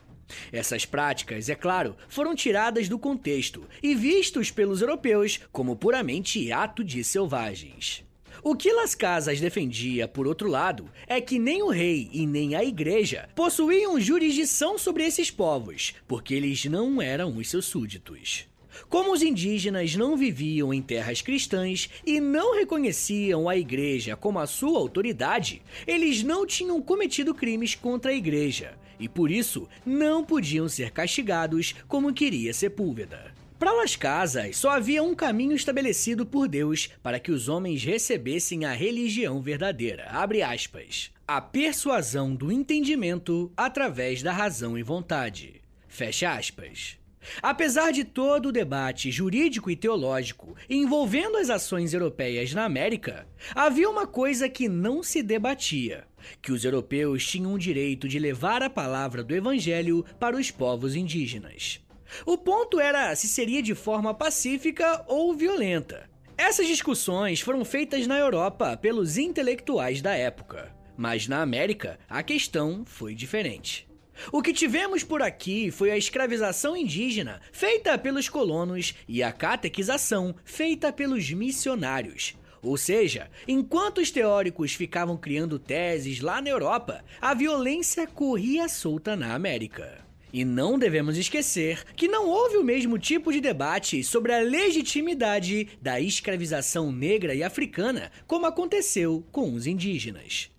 Essas 0.53 0.85
práticas, 0.85 1.49
é 1.49 1.55
claro, 1.55 1.97
foram 2.07 2.35
tiradas 2.35 2.87
do 2.87 2.99
contexto 2.99 3.67
e 3.83 3.95
vistos 3.95 4.51
pelos 4.51 4.83
europeus 4.83 5.41
como 5.51 5.75
puramente 5.75 6.53
ato 6.53 6.85
de 6.85 7.03
selvagens. 7.03 8.07
O 8.51 8.57
que 8.57 8.73
Las 8.73 8.95
Casas 8.95 9.43
defendia, 9.43 10.09
por 10.09 10.27
outro 10.27 10.49
lado, 10.49 10.91
é 11.07 11.21
que 11.21 11.39
nem 11.39 11.63
o 11.63 11.69
rei 11.69 12.09
e 12.11 12.27
nem 12.27 12.55
a 12.55 12.65
igreja 12.65 13.29
possuíam 13.35 14.01
jurisdição 14.01 14.79
sobre 14.79 15.05
esses 15.05 15.31
povos, 15.31 15.95
porque 16.09 16.33
eles 16.33 16.65
não 16.65 17.03
eram 17.03 17.37
os 17.37 17.51
seus 17.51 17.67
súditos. 17.67 18.47
Como 18.89 19.13
os 19.13 19.23
indígenas 19.23 19.95
não 19.97 20.17
viviam 20.17 20.73
em 20.73 20.81
terras 20.81 21.21
cristãs 21.21 21.91
e 22.07 22.21
não 22.21 22.57
reconheciam 22.57 23.51
a 23.51 23.55
igreja 23.55 24.17
como 24.17 24.39
a 24.39 24.47
sua 24.47 24.79
autoridade, 24.79 25.61
eles 25.87 26.23
não 26.23 26.47
tinham 26.47 26.81
cometido 26.81 27.35
crimes 27.35 27.75
contra 27.75 28.13
a 28.13 28.15
igreja 28.15 28.79
e 28.99 29.11
por 29.11 29.31
isso 29.31 29.69
não 29.85 30.25
podiam 30.25 30.71
ser 30.71 30.91
castigados 30.91 31.75
como 31.87 32.15
queria 32.15 32.55
Sepúlveda. 32.55 33.38
Para 33.59 33.73
Las 33.73 33.97
Casas, 33.97 34.57
só 34.57 34.71
havia 34.71 35.03
um 35.03 35.17
caminho 35.17 35.53
estabelecido 35.53 36.25
por 36.25 36.47
Deus 36.47 36.91
para 37.03 37.19
que 37.19 37.33
os 37.33 37.49
homens 37.49 37.83
recebessem 37.83 38.65
a 38.65 38.73
religião 38.73 39.43
verdadeira. 39.43 40.07
Abre 40.11 40.43
aspas. 40.43 41.11
A 41.27 41.41
persuasão 41.41 42.37
do 42.37 42.53
entendimento 42.53 43.53
através 43.57 44.23
da 44.23 44.33
razão 44.33 44.79
e 44.79 44.83
vontade. 44.85 45.61
Fecha 45.89 46.33
aspas. 46.35 46.97
Apesar 47.43 47.91
de 47.91 48.05
todo 48.05 48.47
o 48.47 48.53
debate 48.53 49.11
jurídico 49.11 49.73
e 49.73 49.77
teológico 49.77 50.55
envolvendo 50.71 51.37
as 51.37 51.51
ações 51.51 51.93
europeias 51.93 52.55
na 52.55 52.65
América, 52.65 53.27
havia 53.57 53.91
uma 53.91 54.07
coisa 54.07 54.49
que 54.49 54.69
não 54.69 55.03
se 55.03 55.21
debatia: 55.21 56.07
que 56.41 56.53
os 56.53 56.65
europeus 56.65 57.27
tinham 57.27 57.55
o 57.55 57.59
direito 57.59 58.09
de 58.09 58.21
levar 58.21 58.63
a 58.63 58.71
palavra 58.71 59.25
do 59.25 59.35
evangelho 59.35 60.05
para 60.21 60.37
os 60.37 60.49
povos 60.49 60.95
indígenas. 60.95 61.81
O 62.25 62.39
ponto 62.39 62.81
era 62.81 63.15
se 63.15 63.29
seria 63.29 63.63
de 63.63 63.75
forma 63.75 64.15
pacífica 64.15 65.05
ou 65.07 65.35
violenta. 65.35 66.09
Essas 66.37 66.67
discussões 66.67 67.41
foram 67.41 67.65
feitas 67.65 68.07
na 68.07 68.17
Europa 68.17 68.77
pelos 68.77 69.19
intelectuais 69.19 70.01
da 70.01 70.15
época, 70.15 70.73
mas 70.97 71.27
na 71.27 71.43
América 71.43 71.99
a 72.09 72.23
questão 72.23 72.85
foi 72.87 73.15
diferente. 73.15 73.89
O 74.33 74.43
que 74.43 74.53
tivemos 74.53 75.05
por 75.05 75.23
aqui 75.23 75.71
foi 75.71 75.91
a 75.91 75.97
escravização 75.97 76.77
indígena 76.77 77.41
feita 77.53 77.97
pelos 77.97 78.29
colonos 78.29 78.95
e 79.07 79.23
a 79.23 79.33
catequização 79.33 80.35
feita 80.45 80.93
pelos 80.93 81.31
missionários. 81.31 82.37
Ou 82.63 82.77
seja, 82.77 83.31
enquanto 83.47 83.99
os 83.99 84.11
teóricos 84.11 84.75
ficavam 84.75 85.17
criando 85.17 85.59
teses 85.59 86.21
lá 86.21 86.43
na 86.43 86.51
Europa, 86.51 87.05
a 87.21 87.33
violência 87.33 88.07
corria 88.07 88.69
solta 88.69 89.15
na 89.15 89.35
América. 89.35 90.08
E 90.33 90.45
não 90.45 90.79
devemos 90.79 91.17
esquecer 91.17 91.85
que 91.97 92.09
não 92.09 92.29
houve 92.29 92.57
o 92.57 92.65
mesmo 92.65 92.99
tipo 92.99 93.33
de 93.33 93.41
debate 93.41 94.05
sobre 94.05 94.33
a 94.33 94.41
legitimidade 94.41 95.69
da 95.81 96.01
escravização 96.01 96.93
negra 96.93 97.35
e 97.35 97.43
africana 97.43 98.13
como 98.27 98.47
aconteceu 98.47 99.25
com 99.33 99.55
os 99.55 99.67
indígenas. 99.67 100.51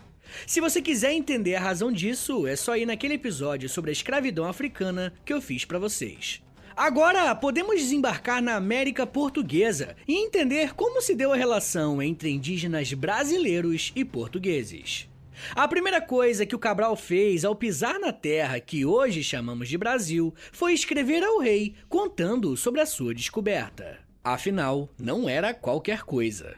Se 0.45 0.61
você 0.61 0.81
quiser 0.81 1.13
entender 1.13 1.55
a 1.55 1.59
razão 1.59 1.91
disso, 1.91 2.47
é 2.47 2.55
só 2.55 2.77
ir 2.77 2.85
naquele 2.85 3.15
episódio 3.15 3.67
sobre 3.67 3.89
a 3.89 3.93
escravidão 3.93 4.45
africana 4.45 5.13
que 5.25 5.33
eu 5.33 5.41
fiz 5.41 5.65
para 5.65 5.79
vocês. 5.79 6.41
Agora, 6.75 7.35
podemos 7.35 7.75
desembarcar 7.75 8.41
na 8.41 8.55
América 8.55 9.05
Portuguesa 9.05 9.97
e 10.07 10.15
entender 10.15 10.73
como 10.75 11.01
se 11.01 11.13
deu 11.13 11.33
a 11.33 11.35
relação 11.35 12.01
entre 12.01 12.29
indígenas 12.29 12.93
brasileiros 12.93 13.91
e 13.95 14.05
portugueses. 14.05 15.08
A 15.55 15.67
primeira 15.67 16.01
coisa 16.01 16.45
que 16.45 16.55
o 16.55 16.59
Cabral 16.59 16.95
fez 16.95 17.45
ao 17.45 17.55
pisar 17.55 17.99
na 17.99 18.11
terra 18.11 18.59
que 18.59 18.85
hoje 18.85 19.23
chamamos 19.23 19.69
de 19.69 19.77
Brasil 19.77 20.33
foi 20.51 20.73
escrever 20.73 21.23
ao 21.23 21.39
rei 21.39 21.75
contando 21.87 22.55
sobre 22.57 22.81
a 22.81 22.85
sua 22.85 23.13
descoberta. 23.13 23.99
Afinal, 24.23 24.89
não 24.99 25.29
era 25.29 25.53
qualquer 25.53 26.03
coisa. 26.03 26.55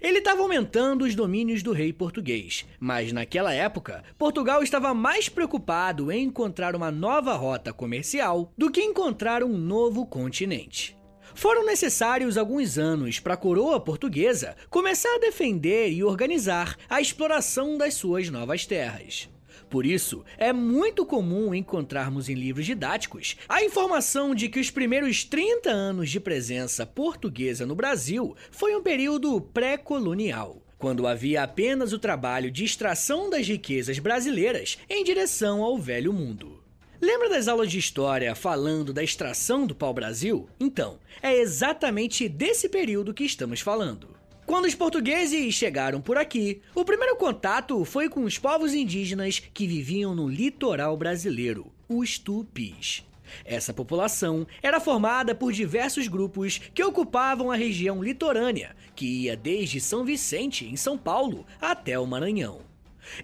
Ele 0.00 0.18
estava 0.18 0.40
aumentando 0.40 1.04
os 1.04 1.14
domínios 1.14 1.62
do 1.62 1.72
rei 1.72 1.92
português, 1.92 2.66
mas 2.78 3.12
naquela 3.12 3.52
época, 3.52 4.02
Portugal 4.16 4.62
estava 4.62 4.94
mais 4.94 5.28
preocupado 5.28 6.10
em 6.10 6.24
encontrar 6.24 6.74
uma 6.74 6.90
nova 6.90 7.34
rota 7.34 7.72
comercial 7.72 8.52
do 8.56 8.70
que 8.70 8.80
encontrar 8.80 9.42
um 9.42 9.56
novo 9.56 10.06
continente. 10.06 10.99
Foram 11.34 11.64
necessários 11.64 12.36
alguns 12.36 12.78
anos 12.78 13.18
para 13.18 13.34
a 13.34 13.36
coroa 13.36 13.80
portuguesa 13.80 14.56
começar 14.68 15.14
a 15.14 15.18
defender 15.18 15.90
e 15.90 16.04
organizar 16.04 16.76
a 16.88 17.00
exploração 17.00 17.76
das 17.78 17.94
suas 17.94 18.28
novas 18.28 18.66
terras. 18.66 19.28
Por 19.68 19.86
isso, 19.86 20.24
é 20.36 20.52
muito 20.52 21.06
comum 21.06 21.54
encontrarmos 21.54 22.28
em 22.28 22.34
livros 22.34 22.66
didáticos 22.66 23.36
a 23.48 23.62
informação 23.62 24.34
de 24.34 24.48
que 24.48 24.58
os 24.58 24.70
primeiros 24.70 25.22
30 25.22 25.70
anos 25.70 26.10
de 26.10 26.18
presença 26.18 26.84
portuguesa 26.84 27.64
no 27.64 27.76
Brasil 27.76 28.34
foi 28.50 28.74
um 28.74 28.82
período 28.82 29.40
pré-colonial 29.40 30.60
quando 30.76 31.06
havia 31.06 31.42
apenas 31.42 31.92
o 31.92 31.98
trabalho 31.98 32.50
de 32.50 32.64
extração 32.64 33.28
das 33.28 33.46
riquezas 33.46 33.98
brasileiras 33.98 34.78
em 34.88 35.04
direção 35.04 35.62
ao 35.62 35.76
velho 35.76 36.10
mundo. 36.10 36.59
Lembra 37.00 37.30
das 37.30 37.48
aulas 37.48 37.70
de 37.70 37.78
história 37.78 38.34
falando 38.34 38.92
da 38.92 39.02
extração 39.02 39.66
do 39.66 39.74
pau-brasil? 39.74 40.46
Então, 40.60 40.98
é 41.22 41.34
exatamente 41.34 42.28
desse 42.28 42.68
período 42.68 43.14
que 43.14 43.24
estamos 43.24 43.60
falando. 43.60 44.08
Quando 44.44 44.66
os 44.66 44.74
portugueses 44.74 45.54
chegaram 45.54 46.02
por 46.02 46.18
aqui, 46.18 46.60
o 46.74 46.84
primeiro 46.84 47.16
contato 47.16 47.82
foi 47.86 48.10
com 48.10 48.24
os 48.24 48.36
povos 48.36 48.74
indígenas 48.74 49.38
que 49.38 49.66
viviam 49.66 50.14
no 50.14 50.28
litoral 50.28 50.94
brasileiro, 50.94 51.72
os 51.88 52.18
tupis. 52.18 53.02
Essa 53.46 53.72
população 53.72 54.46
era 54.62 54.78
formada 54.78 55.34
por 55.34 55.52
diversos 55.52 56.06
grupos 56.06 56.58
que 56.74 56.84
ocupavam 56.84 57.50
a 57.50 57.56
região 57.56 58.02
litorânea, 58.02 58.76
que 58.94 59.22
ia 59.22 59.36
desde 59.36 59.80
São 59.80 60.04
Vicente, 60.04 60.66
em 60.66 60.76
São 60.76 60.98
Paulo, 60.98 61.46
até 61.60 61.98
o 61.98 62.06
Maranhão. 62.06 62.69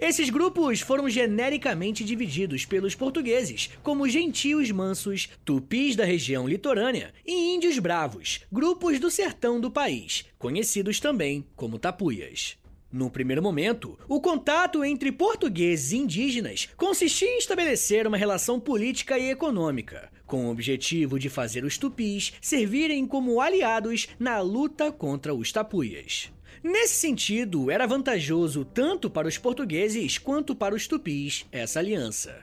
Esses 0.00 0.31
grupos 0.31 0.81
foram 0.81 1.09
genericamente 1.09 2.05
divididos 2.05 2.64
pelos 2.64 2.95
portugueses 2.95 3.71
como 3.83 4.09
gentios 4.09 4.71
mansos, 4.71 5.28
tupis 5.45 5.97
da 5.97 6.05
região 6.05 6.47
litorânea 6.49 7.12
e 7.25 7.55
índios 7.55 7.78
bravos, 7.78 8.40
grupos 8.50 8.99
do 8.99 9.11
sertão 9.11 9.61
do 9.61 9.71
país, 9.71 10.25
conhecidos 10.38 11.00
também 11.00 11.47
como 11.55 11.78
tapuias. 11.78 12.57
No 12.93 13.11
primeiro 13.11 13.43
momento, 13.43 13.99
o 14.09 14.21
contato 14.21 14.85
entre 14.85 15.11
portugueses 15.11 15.93
e 15.93 15.99
indígenas 15.99 16.69
consistia 16.76 17.28
em 17.28 17.38
estabelecer 17.38 18.07
uma 18.07 18.16
relação 18.16 18.61
política 18.61 19.19
e 19.19 19.28
econômica, 19.28 20.11
com 20.25 20.47
o 20.47 20.50
objetivo 20.50 21.19
de 21.19 21.28
fazer 21.28 21.64
os 21.64 21.76
tupis 21.76 22.33
servirem 22.40 23.07
como 23.07 23.40
aliados 23.40 24.09
na 24.19 24.40
luta 24.40 24.90
contra 24.90 25.35
os 25.35 25.52
tapuias. 25.52 26.31
Nesse 26.67 26.95
sentido, 26.95 27.71
era 27.71 27.87
vantajoso 27.87 28.65
tanto 28.65 29.09
para 29.09 29.29
os 29.29 29.39
portugueses 29.39 30.19
quanto 30.19 30.53
para 30.53 30.75
os 30.75 30.89
tupis 30.89 31.47
essa 31.53 31.79
aliança. 31.79 32.43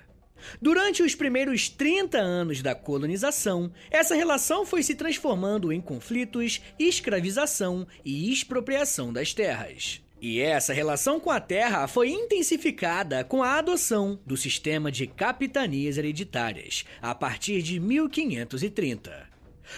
Durante 0.61 1.03
os 1.03 1.13
primeiros 1.13 1.67
30 1.67 2.19
anos 2.19 2.61
da 2.61 2.73
colonização, 2.73 3.69
essa 3.91 4.15
relação 4.15 4.65
foi 4.65 4.81
se 4.81 4.95
transformando 4.95 5.73
em 5.73 5.81
conflitos, 5.81 6.61
escravização 6.79 7.85
e 8.05 8.31
expropriação 8.31 9.11
das 9.11 9.33
terras. 9.33 10.01
E 10.21 10.39
essa 10.39 10.71
relação 10.71 11.19
com 11.19 11.29
a 11.29 11.41
terra 11.41 11.85
foi 11.85 12.09
intensificada 12.09 13.25
com 13.25 13.43
a 13.43 13.57
adoção 13.57 14.17
do 14.25 14.37
sistema 14.37 14.89
de 14.89 15.05
capitanias 15.05 15.97
hereditárias 15.97 16.85
a 17.01 17.13
partir 17.13 17.61
de 17.61 17.77
1530. 17.77 19.32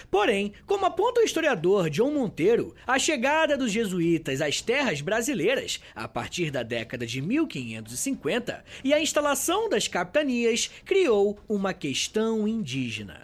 Porém, 0.10 0.54
como 0.66 0.86
aponta 0.86 1.22
o 1.22 1.24
historiador 1.24 1.90
John 1.90 2.12
Monteiro, 2.12 2.76
a 2.86 2.98
chegada 2.98 3.58
dos 3.58 3.72
jesuítas 3.72 4.42
às 4.42 4.62
terras 4.62 5.02
brasileiras 5.02 5.80
a 5.94 6.08
partir 6.08 6.52
da 6.52 6.64
década 6.64 7.06
de 7.06 7.22
1550 7.22 8.64
e 8.84 8.94
a 8.94 9.00
instalação 9.00 9.70
das 9.70 9.88
capitanias 9.88 10.70
criou 10.84 11.40
uma 11.48 11.74
questão 11.74 12.48
indígena. 12.48 13.22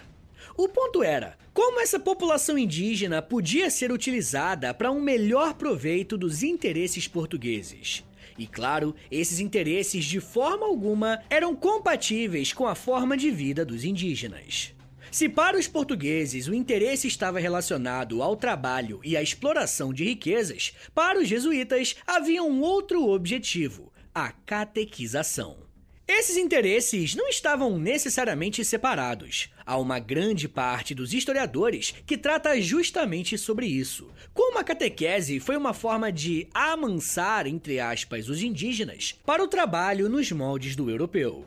O 0.58 0.68
ponto 0.68 1.04
era: 1.04 1.38
como 1.54 1.80
essa 1.80 2.00
população 2.00 2.58
indígena 2.58 3.22
podia 3.22 3.70
ser 3.70 3.92
utilizada 3.92 4.74
para 4.74 4.92
um 4.92 5.02
melhor 5.02 5.54
proveito 5.54 6.18
dos 6.18 6.44
interesses 6.44 7.08
portugueses? 7.08 8.04
E 8.38 8.48
claro, 8.48 8.96
esses 9.12 9.40
interesses 9.40 10.06
de 10.06 10.20
forma 10.20 10.66
alguma 10.66 11.22
eram 11.30 11.56
compatíveis 11.56 12.54
com 12.54 12.66
a 12.68 12.76
forma 12.76 13.18
de 13.18 13.30
vida 13.30 13.66
dos 13.66 13.84
indígenas. 13.84 14.74
Se 15.12 15.28
para 15.28 15.60
os 15.60 15.68
portugueses 15.68 16.48
o 16.48 16.54
interesse 16.54 17.06
estava 17.06 17.38
relacionado 17.38 18.24
ao 18.24 18.38
trabalho 18.38 19.02
e 19.04 19.18
à 19.18 19.22
exploração 19.22 19.94
de 19.94 20.06
riquezas, 20.06 20.72
para 20.96 21.20
os 21.20 21.28
jesuítas 21.28 21.98
havia 22.08 22.42
um 22.42 22.62
outro 22.62 23.10
objetivo: 23.10 23.92
a 24.16 24.32
catequização. 24.32 25.70
Esses 26.08 26.38
interesses 26.38 27.14
não 27.14 27.28
estavam 27.28 27.78
necessariamente 27.78 28.64
separados. 28.64 29.50
Há 29.66 29.78
uma 29.78 30.00
grande 30.00 30.48
parte 30.48 30.96
dos 30.96 31.14
historiadores 31.14 31.94
que 32.06 32.18
trata 32.18 32.60
justamente 32.62 33.38
sobre 33.38 33.66
isso. 33.66 34.10
Como 34.34 34.60
a 34.60 34.64
catequese 34.64 35.42
foi 35.42 35.58
uma 35.58 35.74
forma 35.74 36.10
de 36.10 36.48
amansar, 36.54 37.48
entre 37.48 37.82
aspas, 37.82 38.30
os 38.30 38.42
indígenas 38.42 39.20
para 39.26 39.44
o 39.44 39.48
trabalho 39.48 40.08
nos 40.08 40.32
moldes 40.32 40.74
do 40.74 40.90
europeu. 40.90 41.46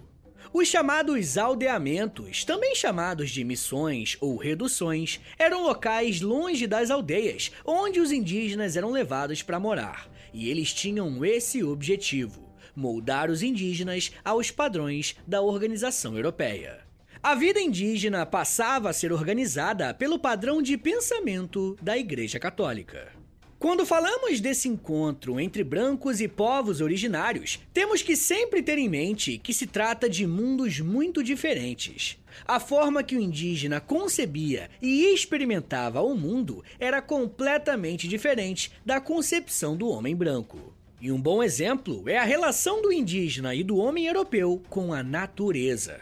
Os 0.57 0.69
chamados 0.69 1.37
aldeamentos, 1.37 2.45
também 2.45 2.77
chamados 2.77 3.31
de 3.31 3.43
missões 3.43 4.17
ou 4.21 4.37
reduções, 4.37 5.21
eram 5.37 5.65
locais 5.65 6.21
longe 6.21 6.65
das 6.65 6.93
aldeias, 6.93 7.51
onde 7.67 7.99
os 7.99 8.13
indígenas 8.13 8.77
eram 8.77 8.93
levados 8.93 9.43
para 9.43 9.59
morar. 9.59 10.09
E 10.33 10.49
eles 10.49 10.73
tinham 10.73 11.25
esse 11.25 11.65
objetivo: 11.65 12.55
moldar 12.73 13.33
os 13.33 13.43
indígenas 13.43 14.13
aos 14.25 14.53
padrões 14.53 15.17
da 15.27 15.43
organização 15.43 16.17
europeia. 16.17 16.87
A 17.21 17.35
vida 17.35 17.61
indígena 17.61 18.25
passava 18.25 18.91
a 18.91 18.93
ser 18.93 19.13
organizada 19.13 19.93
pelo 19.93 20.21
padrão 20.21 20.63
de 20.63 20.79
pensamento 20.79 21.77
da 21.83 21.99
Igreja 21.99 22.39
Católica. 22.39 23.24
Quando 23.65 23.87
falamos 23.87 24.43
desse 24.43 24.69
encontro 24.69 25.41
entre 25.41 25.65
brancos 25.65 26.21
e 26.21 26.29
povos 26.29 26.83
originários, 26.83 27.59
temos 27.73 28.03
que 28.03 28.15
sempre 28.15 28.63
ter 28.63 28.77
em 28.77 28.91
mente 28.91 29.39
que 29.39 29.55
se 29.55 29.67
trata 29.67 30.07
de 30.07 30.27
mundos 30.27 30.81
muito 30.81 31.23
diferentes. 31.25 32.19
A 32.47 32.61
forma 32.61 33.03
que 33.03 33.17
o 33.17 33.21
indígena 33.21 33.81
concebia 33.81 34.69
e 34.83 35.15
experimentava 35.15 36.03
o 36.03 36.15
mundo 36.15 36.63
era 36.79 37.01
completamente 37.01 38.07
diferente 38.07 38.71
da 38.85 39.01
concepção 39.01 39.75
do 39.75 39.89
homem 39.89 40.15
branco. 40.15 40.75
E 41.01 41.11
um 41.11 41.19
bom 41.19 41.43
exemplo 41.43 42.07
é 42.07 42.19
a 42.19 42.25
relação 42.25 42.83
do 42.83 42.93
indígena 42.93 43.55
e 43.55 43.65
do 43.65 43.79
homem 43.79 44.05
europeu 44.05 44.63
com 44.69 44.93
a 44.93 45.03
natureza. 45.03 46.01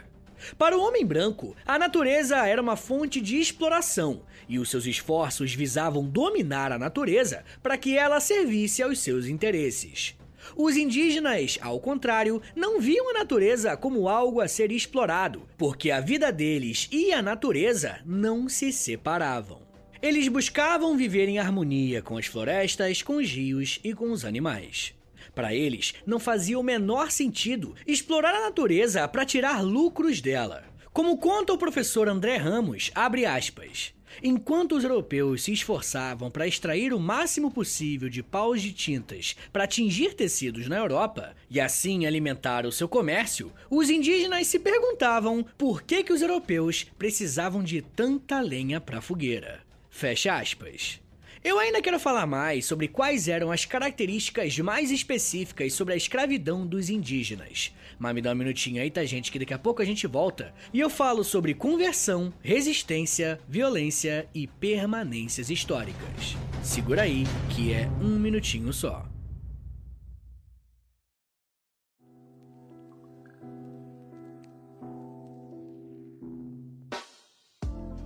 Para 0.57 0.77
o 0.77 0.81
homem 0.81 1.05
branco, 1.05 1.55
a 1.65 1.77
natureza 1.79 2.37
era 2.45 2.61
uma 2.61 2.75
fonte 2.75 3.19
de 3.21 3.39
exploração 3.39 4.21
e 4.47 4.59
os 4.59 4.69
seus 4.69 4.85
esforços 4.85 5.53
visavam 5.53 6.05
dominar 6.05 6.71
a 6.71 6.79
natureza 6.79 7.43
para 7.61 7.77
que 7.77 7.97
ela 7.97 8.19
servisse 8.19 8.83
aos 8.83 8.99
seus 8.99 9.27
interesses. 9.27 10.15
Os 10.55 10.75
indígenas, 10.75 11.57
ao 11.61 11.79
contrário, 11.79 12.41
não 12.55 12.79
viam 12.79 13.09
a 13.09 13.13
natureza 13.13 13.77
como 13.77 14.09
algo 14.09 14.41
a 14.41 14.47
ser 14.47 14.71
explorado, 14.71 15.43
porque 15.57 15.89
a 15.89 16.01
vida 16.01 16.31
deles 16.31 16.89
e 16.91 17.13
a 17.13 17.21
natureza 17.21 17.99
não 18.05 18.49
se 18.49 18.71
separavam. 18.71 19.61
Eles 20.01 20.27
buscavam 20.27 20.97
viver 20.97 21.29
em 21.29 21.39
harmonia 21.39 22.01
com 22.01 22.17
as 22.17 22.25
florestas, 22.25 23.01
com 23.01 23.15
os 23.15 23.29
rios 23.29 23.79
e 23.83 23.93
com 23.93 24.11
os 24.11 24.25
animais. 24.25 24.93
Para 25.33 25.53
eles, 25.53 25.93
não 26.05 26.19
fazia 26.19 26.59
o 26.59 26.63
menor 26.63 27.11
sentido 27.11 27.75
explorar 27.87 28.35
a 28.35 28.41
natureza 28.41 29.07
para 29.07 29.25
tirar 29.25 29.63
lucros 29.63 30.21
dela. 30.21 30.63
Como 30.91 31.17
conta 31.17 31.51
o 31.53 31.57
professor 31.57 32.07
André 32.07 32.37
Ramos, 32.37 32.91
abre 32.93 33.25
aspas. 33.25 33.93
Enquanto 34.21 34.75
os 34.75 34.83
europeus 34.83 35.43
se 35.43 35.51
esforçavam 35.51 36.29
para 36.29 36.45
extrair 36.45 36.93
o 36.93 36.99
máximo 36.99 37.49
possível 37.49 38.09
de 38.09 38.21
paus 38.21 38.61
de 38.61 38.71
tintas 38.71 39.35
para 39.51 39.63
atingir 39.63 40.13
tecidos 40.13 40.67
na 40.67 40.77
Europa 40.77 41.35
e 41.49 41.59
assim 41.59 42.05
alimentar 42.05 42.65
o 42.65 42.71
seu 42.71 42.87
comércio, 42.87 43.51
os 43.71 43.89
indígenas 43.89 44.45
se 44.45 44.59
perguntavam 44.59 45.43
por 45.57 45.81
que, 45.81 46.03
que 46.03 46.13
os 46.13 46.21
europeus 46.21 46.85
precisavam 46.97 47.63
de 47.63 47.81
tanta 47.81 48.39
lenha 48.39 48.79
para 48.79 49.01
fogueira. 49.01 49.61
Fecha 49.89 50.35
aspas. 50.35 51.02
Eu 51.43 51.59
ainda 51.59 51.81
quero 51.81 51.99
falar 51.99 52.25
mais 52.25 52.65
sobre 52.65 52.87
quais 52.87 53.27
eram 53.27 53.51
as 53.51 53.65
características 53.65 54.57
mais 54.59 54.89
específicas 54.89 55.73
sobre 55.73 55.93
a 55.93 55.97
escravidão 55.97 56.65
dos 56.65 56.89
indígenas. 56.89 57.75
Mas 57.99 58.15
me 58.15 58.21
dá 58.21 58.31
um 58.31 58.35
minutinho 58.35 58.81
aí, 58.81 58.89
tá, 58.89 59.03
gente, 59.03 59.29
que 59.29 59.37
daqui 59.37 59.53
a 59.53 59.59
pouco 59.59 59.81
a 59.81 59.85
gente 59.85 60.07
volta 60.07 60.53
e 60.73 60.79
eu 60.79 60.89
falo 60.89 61.21
sobre 61.21 61.53
conversão, 61.53 62.33
resistência, 62.41 63.41
violência 63.45 64.25
e 64.33 64.47
permanências 64.47 65.49
históricas. 65.49 66.37
Segura 66.63 67.01
aí, 67.01 67.25
que 67.53 67.73
é 67.73 67.89
um 68.01 68.17
minutinho 68.17 68.71
só. 68.71 69.05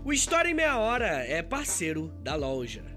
O 0.03 0.11
História 0.11 0.49
em 0.49 0.55
Meia 0.55 0.79
Hora 0.79 1.23
é 1.23 1.43
parceiro 1.43 2.07
da 2.23 2.33
loja. 2.33 2.96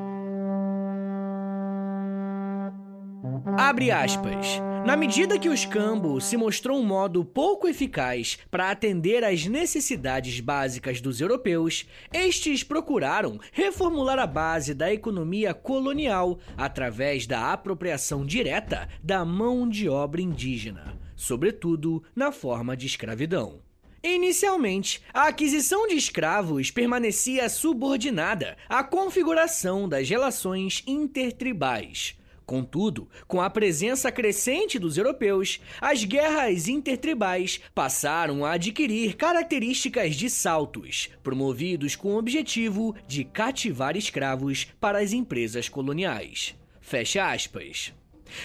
Abre 3.45 3.91
aspas. 3.91 4.59
Na 4.85 4.95
medida 4.95 5.39
que 5.39 5.49
o 5.49 5.53
escambo 5.53 6.19
se 6.19 6.37
mostrou 6.37 6.79
um 6.79 6.85
modo 6.85 7.23
pouco 7.23 7.67
eficaz 7.67 8.37
para 8.49 8.69
atender 8.69 9.23
às 9.23 9.45
necessidades 9.45 10.39
básicas 10.39 11.01
dos 11.01 11.21
europeus, 11.21 11.87
estes 12.13 12.63
procuraram 12.63 13.39
reformular 13.51 14.19
a 14.19 14.27
base 14.27 14.73
da 14.73 14.91
economia 14.91 15.53
colonial 15.53 16.39
através 16.57 17.25
da 17.25 17.51
apropriação 17.51 18.25
direta 18.25 18.87
da 19.01 19.23
mão 19.23 19.67
de 19.67 19.87
obra 19.89 20.21
indígena, 20.21 20.97
sobretudo 21.15 22.03
na 22.15 22.31
forma 22.31 22.75
de 22.75 22.85
escravidão. 22.85 23.59
Inicialmente, 24.03 25.01
a 25.13 25.27
aquisição 25.27 25.87
de 25.87 25.95
escravos 25.95 26.71
permanecia 26.71 27.47
subordinada 27.49 28.57
à 28.67 28.83
configuração 28.83 29.87
das 29.87 30.09
relações 30.09 30.83
intertribais 30.87 32.19
Contudo, 32.51 33.07
com 33.29 33.39
a 33.39 33.49
presença 33.49 34.11
crescente 34.11 34.77
dos 34.77 34.97
europeus, 34.97 35.61
as 35.79 36.03
guerras 36.03 36.67
intertribais 36.67 37.61
passaram 37.73 38.43
a 38.43 38.51
adquirir 38.51 39.15
características 39.15 40.17
de 40.17 40.29
saltos, 40.29 41.09
promovidos 41.23 41.95
com 41.95 42.09
o 42.09 42.17
objetivo 42.17 42.93
de 43.07 43.23
cativar 43.23 43.95
escravos 43.95 44.67
para 44.81 44.99
as 44.99 45.13
empresas 45.13 45.69
coloniais. 45.69 46.53
Fecha 46.81 47.31
aspas. 47.31 47.93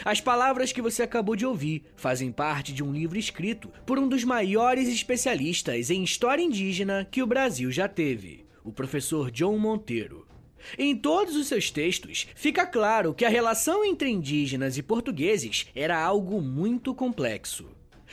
As 0.05 0.21
palavras 0.21 0.71
que 0.71 0.81
você 0.81 1.03
acabou 1.03 1.35
de 1.35 1.45
ouvir 1.45 1.83
fazem 1.97 2.31
parte 2.31 2.73
de 2.73 2.85
um 2.85 2.93
livro 2.93 3.19
escrito 3.19 3.73
por 3.85 3.99
um 3.99 4.07
dos 4.07 4.23
maiores 4.23 4.89
especialistas 4.89 5.91
em 5.91 6.05
história 6.05 6.45
indígena 6.45 7.09
que 7.11 7.25
o 7.25 7.27
Brasil 7.27 7.73
já 7.73 7.89
teve, 7.89 8.47
o 8.63 8.71
professor 8.71 9.33
John 9.33 9.59
Monteiro. 9.59 10.26
Em 10.79 10.97
todos 10.97 11.37
os 11.37 11.47
seus 11.47 11.71
textos, 11.71 12.27
fica 12.35 12.67
claro 12.67 13.15
que 13.15 13.25
a 13.25 13.29
relação 13.29 13.85
entre 13.85 14.11
indígenas 14.11 14.77
e 14.77 14.83
portugueses 14.83 15.67
era 15.75 15.99
algo 15.99 16.41
muito 16.41 16.95
complexo. 16.95 17.69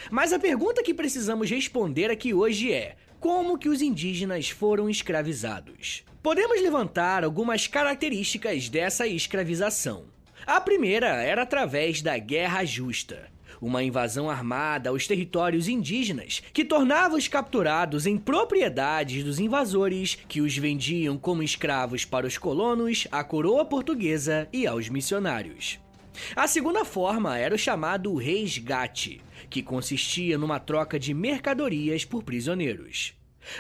Mas 0.10 0.34
a 0.34 0.39
pergunta 0.39 0.84
que 0.84 0.94
precisamos 0.94 1.50
responder 1.50 2.10
aqui 2.10 2.34
hoje 2.34 2.72
é: 2.72 2.96
como 3.20 3.58
que 3.58 3.70
os 3.70 3.82
indígenas 3.82 4.50
foram 4.50 4.89
escravizados? 4.89 6.04
Podemos 6.22 6.62
levantar 6.62 7.24
algumas 7.24 7.68
características 7.68 8.70
dessa 8.70 9.08
escravização. 9.08 10.06
A 10.46 10.60
primeira 10.60 11.08
era 11.08 11.44
através 11.44 12.02
da 12.02 12.18
guerra 12.18 12.66
justa. 12.66 13.33
Uma 13.65 13.84
invasão 13.84 14.30
armada 14.30 14.89
aos 14.89 15.08
territórios 15.08 15.67
indígenas 15.67 16.43
que 16.52 16.65
tornava 16.65 17.15
os 17.15 17.28
capturados 17.28 18.06
em 18.06 18.17
propriedades 18.17 19.23
dos 19.23 19.39
invasores 19.39 20.17
que 20.28 20.41
os 20.41 20.58
vendiam 20.58 21.17
como 21.17 21.41
escravos 21.41 22.04
para 22.04 22.28
os 22.28 22.38
colonos, 22.38 23.08
a 23.12 23.23
coroa 23.23 23.63
portuguesa 23.63 24.47
e 24.52 24.67
aos 24.67 24.89
missionários. 24.89 25.80
A 26.36 26.47
segunda 26.47 26.84
forma 26.84 27.38
era 27.38 27.56
o 27.56 27.58
chamado 27.58 28.13
resgate, 28.15 29.21
que 29.49 29.63
consistia 29.63 30.38
numa 30.38 30.60
troca 30.60 30.99
de 30.99 31.13
mercadorias 31.13 32.06
por 32.06 32.23
prisioneiros. 32.23 33.13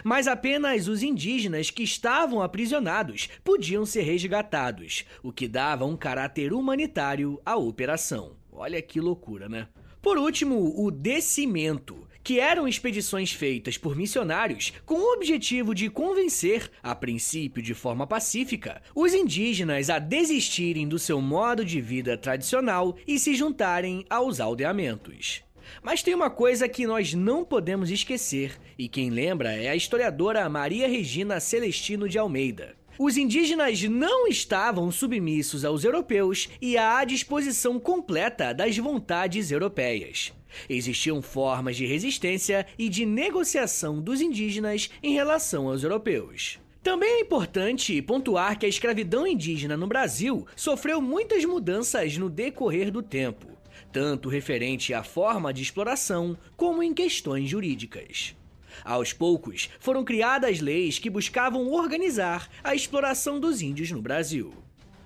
Mas 0.03 0.27
apenas 0.27 0.87
os 0.87 1.03
indígenas 1.03 1.69
que 1.69 1.83
estavam 1.83 2.41
aprisionados 2.41 3.29
podiam 3.43 3.85
ser 3.85 4.03
resgatados, 4.03 5.05
o 5.21 5.31
que 5.31 5.47
dava 5.47 5.85
um 5.85 5.95
caráter 5.95 6.53
humanitário 6.53 7.41
à 7.45 7.55
operação. 7.55 8.35
Olha 8.51 8.81
que 8.81 9.01
loucura, 9.01 9.49
né? 9.49 9.67
Por 10.03 10.17
último, 10.17 10.73
o 10.75 10.91
descimento, 10.91 12.05
que 12.21 12.37
eram 12.37 12.67
expedições 12.67 13.31
feitas 13.31 13.77
por 13.77 13.95
missionários 13.95 14.73
com 14.85 14.95
o 14.95 15.13
objetivo 15.13 15.73
de 15.73 15.89
convencer, 15.89 16.69
a 16.83 16.93
princípio 16.93 17.63
de 17.63 17.73
forma 17.73 18.05
pacífica, 18.05 18.81
os 18.93 19.13
indígenas 19.13 19.89
a 19.89 19.99
desistirem 19.99 20.89
do 20.89 20.99
seu 20.99 21.21
modo 21.21 21.63
de 21.63 21.79
vida 21.79 22.17
tradicional 22.17 22.97
e 23.07 23.17
se 23.17 23.33
juntarem 23.33 24.05
aos 24.09 24.41
aldeamentos. 24.41 25.41
Mas 25.81 26.03
tem 26.03 26.13
uma 26.13 26.29
coisa 26.29 26.67
que 26.67 26.85
nós 26.85 27.13
não 27.13 27.45
podemos 27.45 27.89
esquecer, 27.89 28.59
e 28.77 28.89
quem 28.89 29.09
lembra 29.09 29.53
é 29.53 29.69
a 29.69 29.75
historiadora 29.75 30.49
Maria 30.49 30.85
Regina 30.85 31.39
Celestino 31.39 32.09
de 32.09 32.17
Almeida. 32.17 32.75
Os 32.97 33.17
indígenas 33.17 33.81
não 33.83 34.27
estavam 34.27 34.91
submissos 34.91 35.65
aos 35.65 35.83
europeus 35.83 36.49
e 36.61 36.77
à 36.77 37.03
disposição 37.03 37.79
completa 37.79 38.53
das 38.53 38.77
vontades 38.77 39.51
europeias. 39.51 40.31
Existiam 40.69 41.21
formas 41.21 41.75
de 41.75 41.85
resistência 41.85 42.65
e 42.77 42.87
de 42.87 43.05
negociação 43.05 43.99
dos 43.99 44.21
indígenas 44.21 44.89
em 45.01 45.13
relação 45.13 45.67
aos 45.67 45.83
europeus. 45.83 46.59
Também 46.83 47.09
é 47.09 47.21
importante 47.21 48.01
pontuar 48.01 48.59
que 48.59 48.65
a 48.65 48.69
escravidão 48.69 49.25
indígena 49.25 49.75
no 49.75 49.87
Brasil 49.87 50.45
sofreu 50.55 51.01
muitas 51.01 51.43
mudanças 51.45 52.17
no 52.17 52.29
decorrer 52.29 52.91
do 52.91 53.01
tempo 53.01 53.53
tanto 53.93 54.27
referente 54.27 54.91
à 54.93 55.03
forma 55.03 55.53
de 55.53 55.61
exploração 55.61 56.35
como 56.57 56.81
em 56.81 56.93
questões 56.93 57.47
jurídicas. 57.47 58.35
Aos 58.83 59.13
poucos, 59.13 59.69
foram 59.79 60.03
criadas 60.03 60.59
leis 60.59 60.99
que 60.99 61.09
buscavam 61.09 61.71
organizar 61.71 62.49
a 62.63 62.75
exploração 62.75 63.39
dos 63.39 63.61
índios 63.61 63.91
no 63.91 64.01
Brasil. 64.01 64.53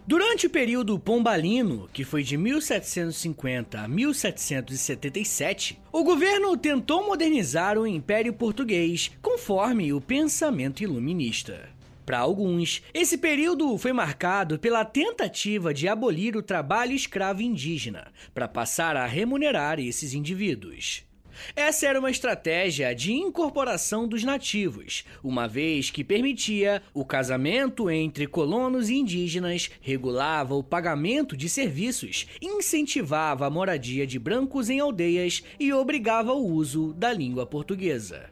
Durante 0.07 0.47
o 0.47 0.49
período 0.49 0.97
pombalino, 0.97 1.89
que 1.91 2.05
foi 2.05 2.23
de 2.23 2.37
1750 2.37 3.81
a 3.81 3.87
1777, 3.89 5.77
o 5.91 6.01
governo 6.01 6.55
tentou 6.55 7.05
modernizar 7.05 7.77
o 7.77 7.85
Império 7.85 8.31
Português 8.31 9.11
conforme 9.21 9.91
o 9.91 9.99
pensamento 9.99 10.81
iluminista. 10.81 11.75
Para 12.05 12.19
alguns, 12.19 12.81
esse 12.93 13.17
período 13.17 13.77
foi 13.77 13.91
marcado 13.91 14.57
pela 14.57 14.85
tentativa 14.85 15.73
de 15.73 15.89
abolir 15.89 16.37
o 16.37 16.41
trabalho 16.41 16.93
escravo 16.93 17.41
indígena, 17.41 18.07
para 18.33 18.47
passar 18.47 18.95
a 18.95 19.05
remunerar 19.05 19.77
esses 19.77 20.13
indivíduos. 20.13 21.06
Essa 21.55 21.87
era 21.87 21.99
uma 21.99 22.11
estratégia 22.11 22.93
de 22.93 23.13
incorporação 23.13 24.07
dos 24.07 24.23
nativos, 24.23 25.05
uma 25.23 25.47
vez 25.47 25.89
que 25.89 26.03
permitia 26.03 26.81
o 26.93 27.05
casamento 27.05 27.89
entre 27.89 28.27
colonos 28.27 28.89
e 28.89 28.95
indígenas, 28.95 29.69
regulava 29.81 30.55
o 30.55 30.63
pagamento 30.63 31.35
de 31.35 31.49
serviços, 31.49 32.27
incentivava 32.41 33.45
a 33.45 33.49
moradia 33.49 34.05
de 34.05 34.19
brancos 34.19 34.69
em 34.69 34.79
aldeias 34.79 35.43
e 35.59 35.71
obrigava 35.73 36.33
o 36.33 36.45
uso 36.45 36.93
da 36.93 37.11
língua 37.13 37.45
portuguesa. 37.45 38.29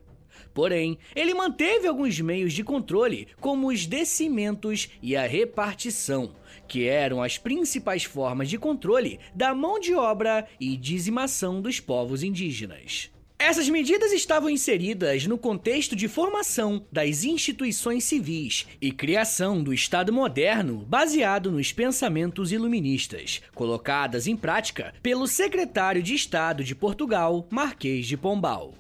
Porém, 0.56 0.98
ele 1.14 1.34
manteve 1.34 1.86
alguns 1.86 2.18
meios 2.22 2.54
de 2.54 2.64
controle, 2.64 3.28
como 3.42 3.68
os 3.68 3.86
descimentos 3.86 4.90
e 5.02 5.14
a 5.14 5.28
repartição, 5.28 6.34
que 6.68 6.88
eram 6.88 7.22
as 7.22 7.38
principais 7.38 8.04
formas 8.04 8.50
de 8.50 8.58
controle 8.58 9.20
da 9.34 9.54
mão 9.54 9.80
de 9.80 9.94
obra 9.94 10.48
e 10.60 10.76
dizimação 10.76 11.62
dos 11.62 11.80
povos 11.80 12.24
indígenas. 12.24 13.10
Essas 13.38 13.68
medidas 13.68 14.14
estavam 14.14 14.50
inseridas 14.50 15.28
no 15.28 15.38
contexto 15.38 15.94
de 15.94 16.08
formação 16.08 16.86
das 16.90 17.26
instituições 17.26 18.06
civis 18.06 18.66
e 18.82 18.94
criação 18.94 19.62
do 19.62 19.74
Estado 19.74 20.14
moderno 20.14 20.86
baseado 20.88 21.52
nos 21.52 21.74
pensamentos 21.74 22.54
iluministas, 22.54 23.42
colocadas 23.54 24.26
em 24.26 24.38
prática 24.38 24.94
pelo 25.04 25.28
secretário 25.28 26.02
de 26.02 26.16
Estado 26.16 26.64
de 26.64 26.74
Portugal, 26.74 27.46
Marquês 27.52 28.08
de 28.08 28.16
Pombal. 28.16 28.74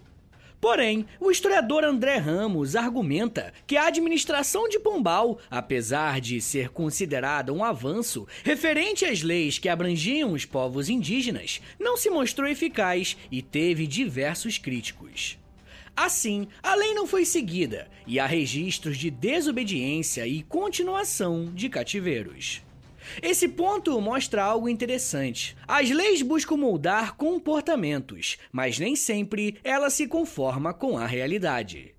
Porém, 0.59 1.05
o 1.19 1.29
historiador 1.29 1.83
André 1.83 2.17
Ramos 2.17 2.75
argumenta 2.75 3.53
que 3.67 3.77
a 3.77 3.87
administração 3.87 4.67
de 4.67 4.79
Pombal, 4.79 5.39
apesar 5.49 6.19
de 6.19 6.41
ser 6.41 6.69
considerada 6.69 7.53
um 7.53 7.63
avanço 7.63 8.27
referente 8.43 9.05
às 9.05 9.21
leis 9.21 9.59
que 9.59 9.69
abrangiam 9.69 10.33
os 10.33 10.45
povos 10.45 10.89
indígenas, 10.89 11.61
não 11.79 11.95
se 11.95 12.09
mostrou 12.09 12.47
eficaz 12.47 13.15
e 13.31 13.41
teve 13.41 13.85
diversos 13.85 14.57
críticos. 14.57 15.37
Assim, 15.95 16.47
a 16.61 16.75
lei 16.75 16.93
não 16.93 17.07
foi 17.07 17.23
seguida 17.23 17.87
e 18.05 18.19
há 18.19 18.25
registros 18.25 18.97
de 18.97 19.09
desobediência 19.09 20.27
e 20.27 20.43
continuação 20.43 21.51
de 21.53 21.69
cativeiros. 21.69 22.64
Esse 23.21 23.47
ponto 23.47 23.99
mostra 24.01 24.43
algo 24.43 24.69
interessante. 24.69 25.55
As 25.67 25.89
leis 25.89 26.21
buscam 26.21 26.57
moldar 26.57 27.15
comportamentos, 27.15 28.37
mas 28.51 28.79
nem 28.79 28.95
sempre 28.95 29.57
ela 29.63 29.89
se 29.89 30.07
conforma 30.07 30.73
com 30.73 30.97
a 30.97 31.05
realidade. 31.05 31.95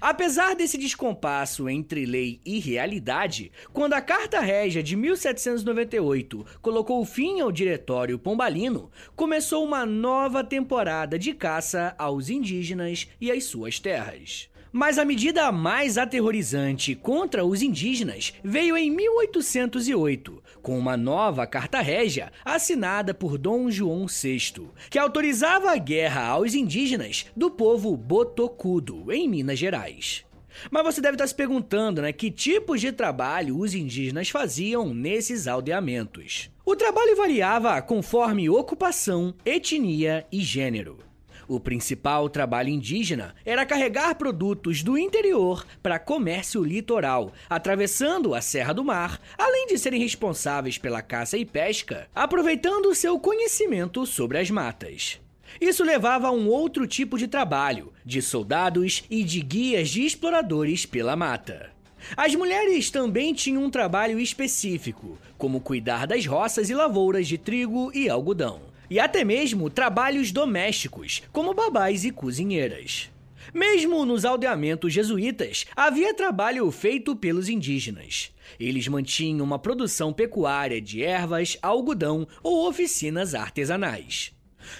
Apesar 0.00 0.54
desse 0.54 0.76
descompasso 0.76 1.68
entre 1.68 2.04
lei 2.04 2.40
e 2.44 2.58
realidade, 2.58 3.50
quando 3.72 3.94
a 3.94 4.00
Carta 4.00 4.38
Régia 4.40 4.82
de 4.82 4.94
1798 4.94 6.46
colocou 6.60 7.04
fim 7.04 7.40
ao 7.40 7.50
Diretório 7.50 8.18
Pombalino, 8.18 8.90
começou 9.16 9.64
uma 9.64 9.86
nova 9.86 10.44
temporada 10.44 11.18
de 11.18 11.32
caça 11.32 11.94
aos 11.98 12.28
indígenas 12.28 13.08
e 13.20 13.32
às 13.32 13.44
suas 13.44 13.80
terras. 13.80 14.49
Mas 14.72 14.98
a 14.98 15.04
medida 15.04 15.50
mais 15.50 15.98
aterrorizante 15.98 16.94
contra 16.94 17.44
os 17.44 17.60
indígenas 17.60 18.32
veio 18.42 18.76
em 18.76 18.88
1808, 18.88 20.42
com 20.62 20.78
uma 20.78 20.96
nova 20.96 21.44
Carta 21.44 21.80
Régia 21.80 22.30
assinada 22.44 23.12
por 23.12 23.36
Dom 23.36 23.68
João 23.68 24.06
VI, 24.06 24.68
que 24.88 24.98
autorizava 24.98 25.72
a 25.72 25.76
guerra 25.76 26.26
aos 26.26 26.54
indígenas 26.54 27.26
do 27.36 27.50
povo 27.50 27.96
Botocudo, 27.96 29.12
em 29.12 29.28
Minas 29.28 29.58
Gerais. 29.58 30.24
Mas 30.70 30.84
você 30.84 31.00
deve 31.00 31.14
estar 31.14 31.26
se 31.26 31.34
perguntando, 31.34 32.02
né, 32.02 32.12
que 32.12 32.30
tipos 32.30 32.80
de 32.80 32.92
trabalho 32.92 33.58
os 33.58 33.74
indígenas 33.74 34.28
faziam 34.28 34.94
nesses 34.94 35.48
aldeamentos. 35.48 36.50
O 36.64 36.76
trabalho 36.76 37.16
variava 37.16 37.80
conforme 37.82 38.48
ocupação, 38.48 39.34
etnia 39.44 40.26
e 40.30 40.40
gênero. 40.40 41.09
O 41.50 41.58
principal 41.58 42.28
trabalho 42.28 42.68
indígena 42.68 43.34
era 43.44 43.66
carregar 43.66 44.14
produtos 44.14 44.84
do 44.84 44.96
interior 44.96 45.66
para 45.82 45.98
comércio 45.98 46.62
litoral, 46.62 47.32
atravessando 47.48 48.36
a 48.36 48.40
Serra 48.40 48.72
do 48.72 48.84
Mar, 48.84 49.20
além 49.36 49.66
de 49.66 49.76
serem 49.76 50.00
responsáveis 50.00 50.78
pela 50.78 51.02
caça 51.02 51.36
e 51.36 51.44
pesca, 51.44 52.06
aproveitando 52.14 52.94
seu 52.94 53.18
conhecimento 53.18 54.06
sobre 54.06 54.38
as 54.38 54.48
matas. 54.48 55.18
Isso 55.60 55.82
levava 55.82 56.28
a 56.28 56.30
um 56.30 56.46
outro 56.46 56.86
tipo 56.86 57.18
de 57.18 57.26
trabalho, 57.26 57.92
de 58.04 58.22
soldados 58.22 59.02
e 59.10 59.24
de 59.24 59.40
guias 59.40 59.88
de 59.88 60.06
exploradores 60.06 60.86
pela 60.86 61.16
mata. 61.16 61.72
As 62.16 62.32
mulheres 62.32 62.92
também 62.92 63.34
tinham 63.34 63.64
um 63.64 63.70
trabalho 63.70 64.20
específico, 64.20 65.18
como 65.36 65.60
cuidar 65.60 66.06
das 66.06 66.24
roças 66.24 66.70
e 66.70 66.74
lavouras 66.74 67.26
de 67.26 67.36
trigo 67.36 67.90
e 67.92 68.08
algodão 68.08 68.69
e 68.90 68.98
até 68.98 69.24
mesmo 69.24 69.70
trabalhos 69.70 70.32
domésticos, 70.32 71.22
como 71.32 71.54
babás 71.54 72.04
e 72.04 72.10
cozinheiras. 72.10 73.08
Mesmo 73.54 74.04
nos 74.04 74.24
aldeamentos 74.24 74.92
jesuítas, 74.92 75.64
havia 75.74 76.12
trabalho 76.12 76.70
feito 76.70 77.16
pelos 77.16 77.48
indígenas. 77.48 78.32
Eles 78.58 78.86
mantinham 78.88 79.44
uma 79.44 79.58
produção 79.58 80.12
pecuária 80.12 80.80
de 80.80 81.02
ervas, 81.02 81.56
algodão 81.62 82.26
ou 82.42 82.68
oficinas 82.68 83.34
artesanais. 83.34 84.32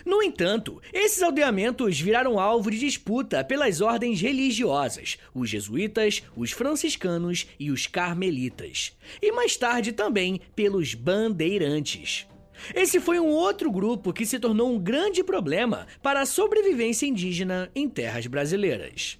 No 0.04 0.22
entanto, 0.22 0.80
esses 0.92 1.22
aldeamentos 1.22 1.98
viraram 1.98 2.38
alvo 2.38 2.70
de 2.70 2.78
disputa 2.78 3.42
pelas 3.42 3.80
ordens 3.80 4.20
religiosas, 4.20 5.18
os 5.34 5.48
jesuítas, 5.48 6.22
os 6.36 6.52
franciscanos 6.52 7.46
e 7.58 7.70
os 7.70 7.86
carmelitas, 7.86 8.92
e 9.22 9.32
mais 9.32 9.56
tarde 9.56 9.92
também 9.92 10.40
pelos 10.54 10.94
bandeirantes. 10.94 12.26
Esse 12.74 13.00
foi 13.00 13.18
um 13.18 13.28
outro 13.28 13.70
grupo 13.70 14.12
que 14.12 14.26
se 14.26 14.38
tornou 14.38 14.72
um 14.72 14.78
grande 14.78 15.22
problema 15.22 15.86
para 16.02 16.20
a 16.20 16.26
sobrevivência 16.26 17.06
indígena 17.06 17.70
em 17.74 17.88
terras 17.88 18.26
brasileiras. 18.26 19.18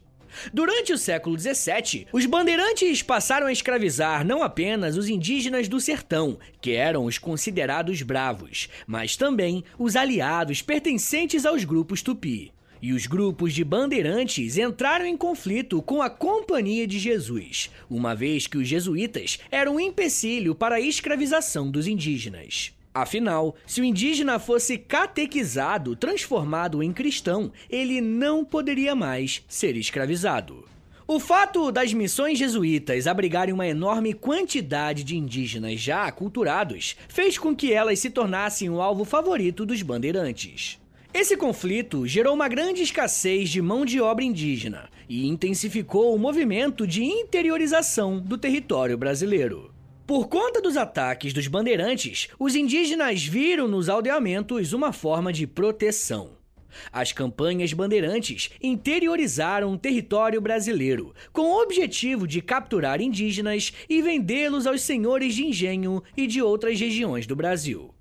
Durante 0.52 0.92
o 0.92 0.98
século 0.98 1.38
XVII, 1.38 2.06
os 2.12 2.26
bandeirantes 2.26 3.02
passaram 3.02 3.46
a 3.46 3.52
escravizar 3.52 4.24
não 4.24 4.42
apenas 4.42 4.96
os 4.96 5.08
indígenas 5.08 5.68
do 5.68 5.80
sertão, 5.80 6.38
que 6.60 6.72
eram 6.72 7.04
os 7.04 7.18
considerados 7.18 8.02
bravos, 8.02 8.68
mas 8.86 9.16
também 9.16 9.64
os 9.78 9.96
aliados 9.96 10.62
pertencentes 10.62 11.44
aos 11.44 11.64
grupos 11.64 12.02
tupi. 12.02 12.52
E 12.82 12.94
os 12.94 13.06
grupos 13.06 13.52
de 13.52 13.62
bandeirantes 13.62 14.56
entraram 14.56 15.04
em 15.04 15.16
conflito 15.16 15.82
com 15.82 16.00
a 16.00 16.08
Companhia 16.08 16.86
de 16.86 16.98
Jesus, 16.98 17.70
uma 17.90 18.14
vez 18.14 18.46
que 18.46 18.56
os 18.56 18.66
jesuítas 18.66 19.38
eram 19.50 19.74
um 19.74 19.80
empecilho 19.80 20.54
para 20.54 20.76
a 20.76 20.80
escravização 20.80 21.70
dos 21.70 21.86
indígenas. 21.86 22.72
Afinal, 22.92 23.54
se 23.66 23.80
o 23.80 23.84
indígena 23.84 24.38
fosse 24.38 24.76
catequizado, 24.76 25.94
transformado 25.94 26.82
em 26.82 26.92
cristão, 26.92 27.52
ele 27.68 28.00
não 28.00 28.44
poderia 28.44 28.94
mais 28.96 29.44
ser 29.48 29.76
escravizado. 29.76 30.64
O 31.06 31.18
fato 31.18 31.72
das 31.72 31.92
missões 31.92 32.38
jesuítas 32.38 33.06
abrigarem 33.06 33.52
uma 33.52 33.66
enorme 33.66 34.12
quantidade 34.12 35.02
de 35.02 35.16
indígenas 35.16 35.80
já 35.80 36.04
aculturados 36.04 36.96
fez 37.08 37.36
com 37.36 37.54
que 37.54 37.72
elas 37.72 37.98
se 37.98 38.10
tornassem 38.10 38.70
o 38.70 38.80
alvo 38.80 39.04
favorito 39.04 39.66
dos 39.66 39.82
bandeirantes. 39.82 40.78
Esse 41.12 41.36
conflito 41.36 42.06
gerou 42.06 42.32
uma 42.32 42.46
grande 42.46 42.82
escassez 42.82 43.50
de 43.50 43.60
mão 43.60 43.84
de 43.84 44.00
obra 44.00 44.22
indígena 44.22 44.88
e 45.08 45.26
intensificou 45.26 46.14
o 46.14 46.18
movimento 46.18 46.86
de 46.86 47.02
interiorização 47.02 48.20
do 48.20 48.38
território 48.38 48.96
brasileiro. 48.96 49.69
Por 50.10 50.26
conta 50.26 50.60
dos 50.60 50.76
ataques 50.76 51.32
dos 51.32 51.46
bandeirantes, 51.46 52.30
os 52.36 52.56
indígenas 52.56 53.24
viram 53.24 53.68
nos 53.68 53.88
aldeamentos 53.88 54.72
uma 54.72 54.92
forma 54.92 55.32
de 55.32 55.46
proteção. 55.46 56.32
As 56.92 57.12
campanhas 57.12 57.72
bandeirantes 57.72 58.50
interiorizaram 58.60 59.72
o 59.72 59.78
território 59.78 60.40
brasileiro, 60.40 61.14
com 61.32 61.42
o 61.42 61.62
objetivo 61.62 62.26
de 62.26 62.42
capturar 62.42 63.00
indígenas 63.00 63.72
e 63.88 64.02
vendê-los 64.02 64.66
aos 64.66 64.82
senhores 64.82 65.32
de 65.32 65.44
engenho 65.44 66.02
e 66.16 66.26
de 66.26 66.42
outras 66.42 66.80
regiões 66.80 67.24
do 67.24 67.36
Brasil. 67.36 67.94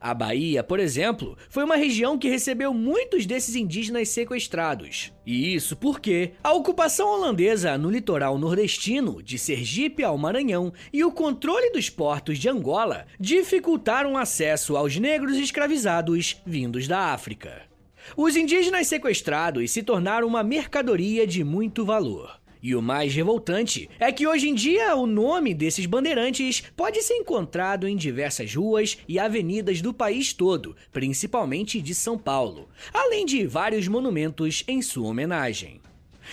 A 0.00 0.14
Bahia, 0.14 0.62
por 0.62 0.80
exemplo, 0.80 1.36
foi 1.48 1.64
uma 1.64 1.76
região 1.76 2.18
que 2.18 2.28
recebeu 2.28 2.72
muitos 2.72 3.26
desses 3.26 3.54
indígenas 3.54 4.08
sequestrados. 4.08 5.12
E 5.24 5.54
isso 5.54 5.76
porque 5.76 6.32
a 6.42 6.52
ocupação 6.52 7.08
holandesa 7.08 7.76
no 7.76 7.90
litoral 7.90 8.38
nordestino, 8.38 9.22
de 9.22 9.38
Sergipe 9.38 10.04
ao 10.04 10.16
Maranhão, 10.16 10.72
e 10.92 11.04
o 11.04 11.10
controle 11.12 11.70
dos 11.70 11.90
portos 11.90 12.38
de 12.38 12.48
Angola 12.48 13.06
dificultaram 13.18 14.12
o 14.12 14.18
acesso 14.18 14.76
aos 14.76 14.96
negros 14.96 15.36
escravizados 15.36 16.40
vindos 16.46 16.86
da 16.86 17.12
África. 17.12 17.62
Os 18.16 18.36
indígenas 18.36 18.86
sequestrados 18.86 19.70
se 19.70 19.82
tornaram 19.82 20.28
uma 20.28 20.42
mercadoria 20.42 21.26
de 21.26 21.42
muito 21.42 21.84
valor. 21.84 22.38
E 22.66 22.74
o 22.74 22.82
mais 22.82 23.14
revoltante 23.14 23.88
é 23.96 24.10
que 24.10 24.26
hoje 24.26 24.48
em 24.48 24.52
dia 24.52 24.96
o 24.96 25.06
nome 25.06 25.54
desses 25.54 25.86
bandeirantes 25.86 26.64
pode 26.76 27.00
ser 27.00 27.14
encontrado 27.14 27.86
em 27.86 27.96
diversas 27.96 28.52
ruas 28.52 28.98
e 29.06 29.20
avenidas 29.20 29.80
do 29.80 29.94
país 29.94 30.32
todo, 30.32 30.74
principalmente 30.92 31.80
de 31.80 31.94
São 31.94 32.18
Paulo, 32.18 32.68
além 32.92 33.24
de 33.24 33.46
vários 33.46 33.86
monumentos 33.86 34.64
em 34.66 34.82
sua 34.82 35.06
homenagem. 35.06 35.80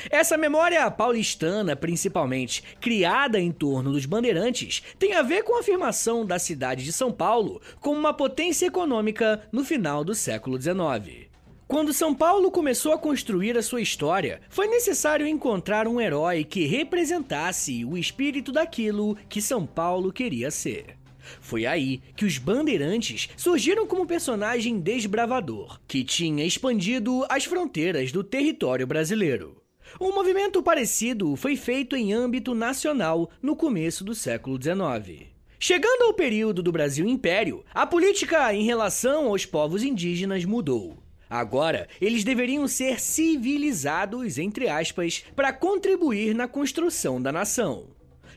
Essa 0.10 0.36
memória 0.36 0.90
paulistana, 0.90 1.76
principalmente, 1.76 2.64
criada 2.82 3.40
em 3.40 3.52
torno 3.52 3.92
dos 3.92 4.08
bandeirantes, 4.08 4.82
tem 4.98 5.14
a 5.14 5.22
ver 5.22 5.44
com 5.44 5.56
a 5.56 5.60
afirmação 5.60 6.26
da 6.26 6.40
cidade 6.40 6.84
de 6.84 6.92
São 6.92 7.12
Paulo 7.12 7.62
como 7.80 8.00
uma 8.00 8.12
potência 8.12 8.66
econômica 8.66 9.48
no 9.52 9.64
final 9.64 10.04
do 10.04 10.16
século 10.16 10.60
XIX. 10.60 11.33
Quando 11.68 11.94
São 11.94 12.14
Paulo 12.14 12.52
começou 12.52 12.92
a 12.92 12.98
construir 12.98 13.58
a 13.58 13.64
sua 13.64 13.82
história, 13.82 14.42
foi 14.50 14.68
necessário 14.68 15.26
encontrar 15.26 15.88
um 15.88 16.00
herói 16.00 16.44
que 16.44 16.66
representasse 16.66 17.84
o 17.86 17.98
espírito 17.98 18.52
daquilo 18.52 19.18
que 19.28 19.42
São 19.42 19.66
Paulo 19.66 20.12
queria 20.12 20.52
ser. 20.52 20.98
Foi 21.40 21.66
aí 21.66 22.02
que 22.16 22.26
os 22.26 22.38
Bandeirantes 22.38 23.30
surgiram 23.38 23.88
como 23.88 24.06
personagem 24.06 24.80
desbravador, 24.80 25.80
que 25.88 26.04
tinha 26.04 26.46
expandido 26.46 27.26
as 27.30 27.46
fronteiras 27.46 28.12
do 28.12 28.24
território 28.24 28.86
brasileiro. 28.86 29.62
Um 30.00 30.14
movimento 30.14 30.62
parecido 30.62 31.36
foi 31.36 31.56
feito 31.56 31.96
em 31.96 32.14
âmbito 32.14 32.54
nacional 32.54 33.30
no 33.42 33.56
começo 33.56 34.04
do 34.04 34.14
século 34.14 34.60
XIX. 34.62 35.28
Chegando 35.60 36.04
ao 36.04 36.14
período 36.14 36.62
do 36.62 36.74
Brasil 36.74 37.08
Império, 37.08 37.64
a 37.74 37.88
política 37.88 38.54
em 38.54 38.66
relação 38.66 39.28
aos 39.28 39.46
povos 39.46 39.82
indígenas 39.82 40.44
mudou. 40.44 41.03
Agora, 41.34 41.88
eles 42.00 42.24
deveriam 42.24 42.68
ser 42.68 43.00
civilizados, 43.02 44.38
entre 44.38 44.70
aspas, 44.70 45.26
para 45.36 45.52
contribuir 45.52 46.36
na 46.36 46.48
construção 46.48 47.20
da 47.20 47.32
nação. 47.32 47.88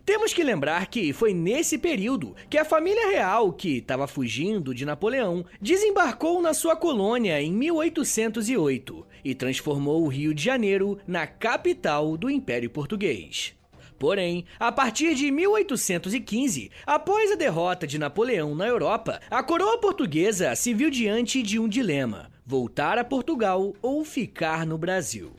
Temos 0.03 0.33
que 0.33 0.43
lembrar 0.43 0.87
que 0.87 1.13
foi 1.13 1.35
nesse 1.35 1.77
período 1.77 2.35
que 2.49 2.57
a 2.57 2.65
família 2.65 3.11
real, 3.11 3.53
que 3.53 3.77
estava 3.77 4.07
fugindo 4.07 4.75
de 4.75 4.87
Napoleão, 4.87 5.45
desembarcou 5.61 6.41
na 6.41 6.55
sua 6.55 6.75
colônia 6.75 7.39
em 7.39 7.53
1808 7.53 9.07
e 9.23 9.35
transformou 9.35 10.03
o 10.03 10.09
Rio 10.09 10.33
de 10.33 10.43
Janeiro 10.43 10.99
na 11.07 11.27
capital 11.27 12.17
do 12.17 12.31
Império 12.31 12.71
Português. 12.71 13.55
Porém, 13.99 14.47
a 14.59 14.73
partir 14.73 15.15
de 15.15 15.31
1815, 15.31 16.71
após 16.87 17.31
a 17.31 17.35
derrota 17.35 17.87
de 17.87 17.99
Napoleão 17.99 18.55
na 18.55 18.67
Europa, 18.67 19.21
a 19.31 19.43
coroa 19.43 19.77
portuguesa 19.77 20.55
se 20.57 20.73
viu 20.73 20.89
diante 20.89 21.43
de 21.43 21.59
um 21.59 21.69
dilema: 21.69 22.35
voltar 22.47 22.97
a 22.97 23.03
Portugal 23.03 23.75
ou 23.83 24.05
ficar 24.05 24.65
no 24.65 24.79
Brasil. 24.79 25.33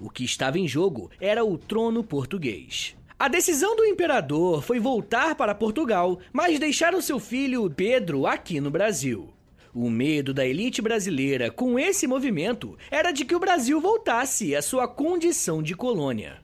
O 0.00 0.08
que 0.08 0.24
estava 0.24 0.58
em 0.58 0.66
jogo 0.66 1.10
era 1.20 1.44
o 1.44 1.58
trono 1.58 2.02
português. 2.02 2.96
A 3.18 3.28
decisão 3.28 3.76
do 3.76 3.84
imperador 3.84 4.62
foi 4.62 4.80
voltar 4.80 5.34
para 5.34 5.54
Portugal, 5.54 6.18
mas 6.32 6.58
deixar 6.58 6.94
o 6.94 7.02
seu 7.02 7.20
filho 7.20 7.70
Pedro 7.70 8.26
aqui 8.26 8.60
no 8.60 8.70
Brasil. 8.70 9.28
O 9.74 9.90
medo 9.90 10.32
da 10.32 10.46
elite 10.46 10.80
brasileira 10.80 11.50
com 11.50 11.78
esse 11.78 12.06
movimento 12.06 12.78
era 12.90 13.12
de 13.12 13.26
que 13.26 13.34
o 13.34 13.40
Brasil 13.40 13.78
voltasse 13.78 14.56
à 14.56 14.62
sua 14.62 14.88
condição 14.88 15.62
de 15.62 15.74
colônia. 15.74 16.38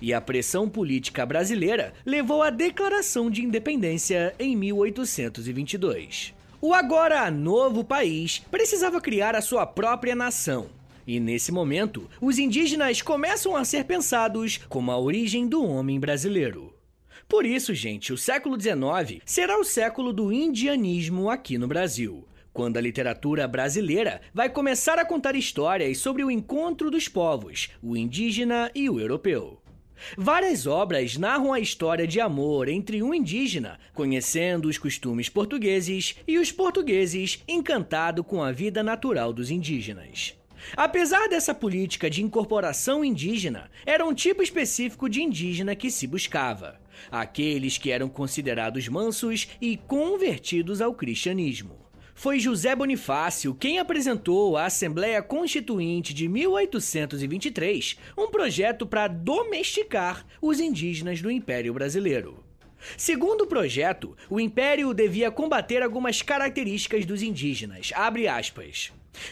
E 0.00 0.14
a 0.14 0.20
pressão 0.20 0.68
política 0.68 1.26
brasileira 1.26 1.92
levou 2.04 2.42
à 2.42 2.48
Declaração 2.48 3.30
de 3.30 3.44
Independência 3.44 4.34
em 4.38 4.56
1822. 4.56 6.35
O 6.66 6.74
agora 6.74 7.30
novo 7.30 7.84
país 7.84 8.42
precisava 8.50 9.00
criar 9.00 9.36
a 9.36 9.40
sua 9.40 9.64
própria 9.64 10.16
nação. 10.16 10.66
E 11.06 11.20
nesse 11.20 11.52
momento, 11.52 12.10
os 12.20 12.40
indígenas 12.40 13.00
começam 13.00 13.54
a 13.54 13.64
ser 13.64 13.84
pensados 13.84 14.58
como 14.68 14.90
a 14.90 14.98
origem 14.98 15.46
do 15.46 15.64
homem 15.64 16.00
brasileiro. 16.00 16.74
Por 17.28 17.46
isso, 17.46 17.72
gente, 17.72 18.12
o 18.12 18.18
século 18.18 18.60
XIX 18.60 19.22
será 19.24 19.56
o 19.60 19.62
século 19.62 20.12
do 20.12 20.32
indianismo 20.32 21.30
aqui 21.30 21.56
no 21.56 21.68
Brasil, 21.68 22.26
quando 22.52 22.78
a 22.78 22.80
literatura 22.80 23.46
brasileira 23.46 24.20
vai 24.34 24.50
começar 24.50 24.98
a 24.98 25.04
contar 25.04 25.36
histórias 25.36 25.98
sobre 25.98 26.24
o 26.24 26.30
encontro 26.32 26.90
dos 26.90 27.06
povos, 27.06 27.70
o 27.80 27.96
indígena 27.96 28.72
e 28.74 28.90
o 28.90 28.98
europeu. 28.98 29.62
Várias 30.16 30.66
obras 30.66 31.16
narram 31.16 31.52
a 31.52 31.60
história 31.60 32.06
de 32.06 32.20
amor 32.20 32.68
entre 32.68 33.02
um 33.02 33.14
indígena, 33.14 33.78
conhecendo 33.94 34.68
os 34.68 34.78
costumes 34.78 35.28
portugueses, 35.28 36.16
e 36.26 36.38
os 36.38 36.52
portugueses, 36.52 37.42
encantado 37.48 38.22
com 38.22 38.42
a 38.42 38.52
vida 38.52 38.82
natural 38.82 39.32
dos 39.32 39.50
indígenas. 39.50 40.34
Apesar 40.76 41.28
dessa 41.28 41.54
política 41.54 42.08
de 42.08 42.22
incorporação 42.22 43.04
indígena, 43.04 43.70
era 43.84 44.04
um 44.04 44.14
tipo 44.14 44.42
específico 44.42 45.08
de 45.08 45.22
indígena 45.22 45.76
que 45.76 45.90
se 45.90 46.06
buscava: 46.06 46.80
aqueles 47.10 47.78
que 47.78 47.90
eram 47.90 48.08
considerados 48.08 48.88
mansos 48.88 49.48
e 49.60 49.76
convertidos 49.76 50.80
ao 50.80 50.94
cristianismo. 50.94 51.85
Foi 52.18 52.40
José 52.40 52.74
Bonifácio 52.74 53.54
quem 53.54 53.78
apresentou 53.78 54.56
à 54.56 54.64
Assembleia 54.64 55.20
Constituinte 55.20 56.14
de 56.14 56.26
1823 56.26 57.98
um 58.16 58.30
projeto 58.30 58.86
para 58.86 59.06
domesticar 59.06 60.24
os 60.40 60.58
indígenas 60.58 61.20
do 61.20 61.30
Império 61.30 61.74
Brasileiro. 61.74 62.45
Segundo 62.96 63.42
o 63.42 63.46
projeto, 63.46 64.16
o 64.28 64.38
império 64.40 64.92
devia 64.94 65.30
combater 65.30 65.82
algumas 65.82 66.22
características 66.22 67.04
dos 67.04 67.22
indígenas. 67.22 67.92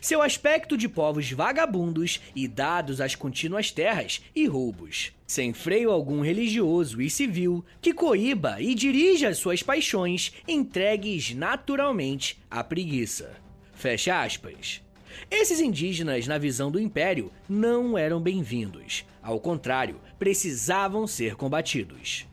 Seu 0.00 0.22
aspecto 0.22 0.76
de 0.76 0.88
povos 0.88 1.30
vagabundos 1.30 2.20
e 2.34 2.48
dados 2.48 3.00
às 3.00 3.14
contínuas 3.14 3.70
terras 3.70 4.22
e 4.34 4.46
roubos, 4.46 5.12
sem 5.26 5.52
freio 5.52 5.90
algum 5.90 6.20
religioso 6.20 7.00
e 7.00 7.10
civil, 7.10 7.64
que 7.80 7.92
coíba 7.92 8.60
e 8.60 8.74
dirija 8.74 9.34
suas 9.34 9.62
paixões, 9.62 10.32
entregues 10.48 11.34
naturalmente 11.34 12.38
à 12.50 12.64
preguiça. 12.64 13.36
Fecha 13.74 14.22
aspas. 14.22 14.82
Esses 15.30 15.60
indígenas, 15.60 16.26
na 16.26 16.38
visão 16.38 16.70
do 16.70 16.80
império, 16.80 17.30
não 17.48 17.96
eram 17.96 18.20
bem-vindos. 18.20 19.04
Ao 19.22 19.38
contrário, 19.38 20.00
precisavam 20.18 21.06
ser 21.06 21.36
combatidos. 21.36 22.26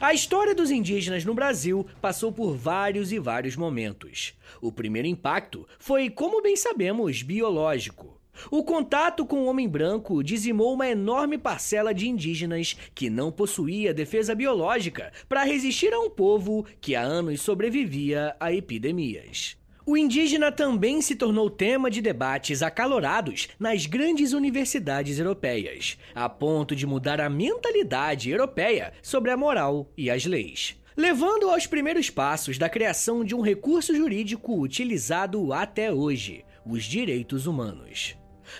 A 0.00 0.12
história 0.12 0.54
dos 0.54 0.70
indígenas 0.70 1.24
no 1.24 1.34
Brasil 1.34 1.86
passou 2.00 2.32
por 2.32 2.54
vários 2.54 3.12
e 3.12 3.18
vários 3.18 3.56
momentos. 3.56 4.34
O 4.60 4.72
primeiro 4.72 5.08
impacto 5.08 5.66
foi, 5.78 6.10
como 6.10 6.42
bem 6.42 6.56
sabemos, 6.56 7.22
biológico. 7.22 8.20
O 8.50 8.62
contato 8.62 9.24
com 9.24 9.40
o 9.40 9.46
homem 9.46 9.68
branco 9.68 10.22
dizimou 10.22 10.74
uma 10.74 10.88
enorme 10.88 11.38
parcela 11.38 11.94
de 11.94 12.08
indígenas 12.08 12.76
que 12.94 13.08
não 13.08 13.32
possuía 13.32 13.94
defesa 13.94 14.34
biológica 14.34 15.12
para 15.28 15.44
resistir 15.44 15.92
a 15.92 16.00
um 16.00 16.10
povo 16.10 16.66
que 16.80 16.94
há 16.94 17.02
anos 17.02 17.40
sobrevivia 17.40 18.36
a 18.38 18.52
epidemias. 18.52 19.56
O 19.88 19.96
indígena 19.96 20.50
também 20.50 21.00
se 21.00 21.14
tornou 21.14 21.48
tema 21.48 21.88
de 21.88 22.02
debates 22.02 22.60
acalorados 22.60 23.48
nas 23.56 23.86
grandes 23.86 24.32
universidades 24.32 25.20
europeias, 25.20 25.96
a 26.12 26.28
ponto 26.28 26.74
de 26.74 26.84
mudar 26.84 27.20
a 27.20 27.30
mentalidade 27.30 28.28
europeia 28.28 28.92
sobre 29.00 29.30
a 29.30 29.36
moral 29.36 29.88
e 29.96 30.10
as 30.10 30.26
leis 30.26 30.76
levando 30.96 31.50
aos 31.50 31.66
primeiros 31.66 32.08
passos 32.08 32.56
da 32.56 32.70
criação 32.70 33.22
de 33.22 33.34
um 33.34 33.42
recurso 33.42 33.94
jurídico 33.94 34.58
utilizado 34.58 35.52
até 35.52 35.92
hoje, 35.92 36.42
os 36.64 36.84
direitos 36.84 37.46
humanos. 37.46 38.16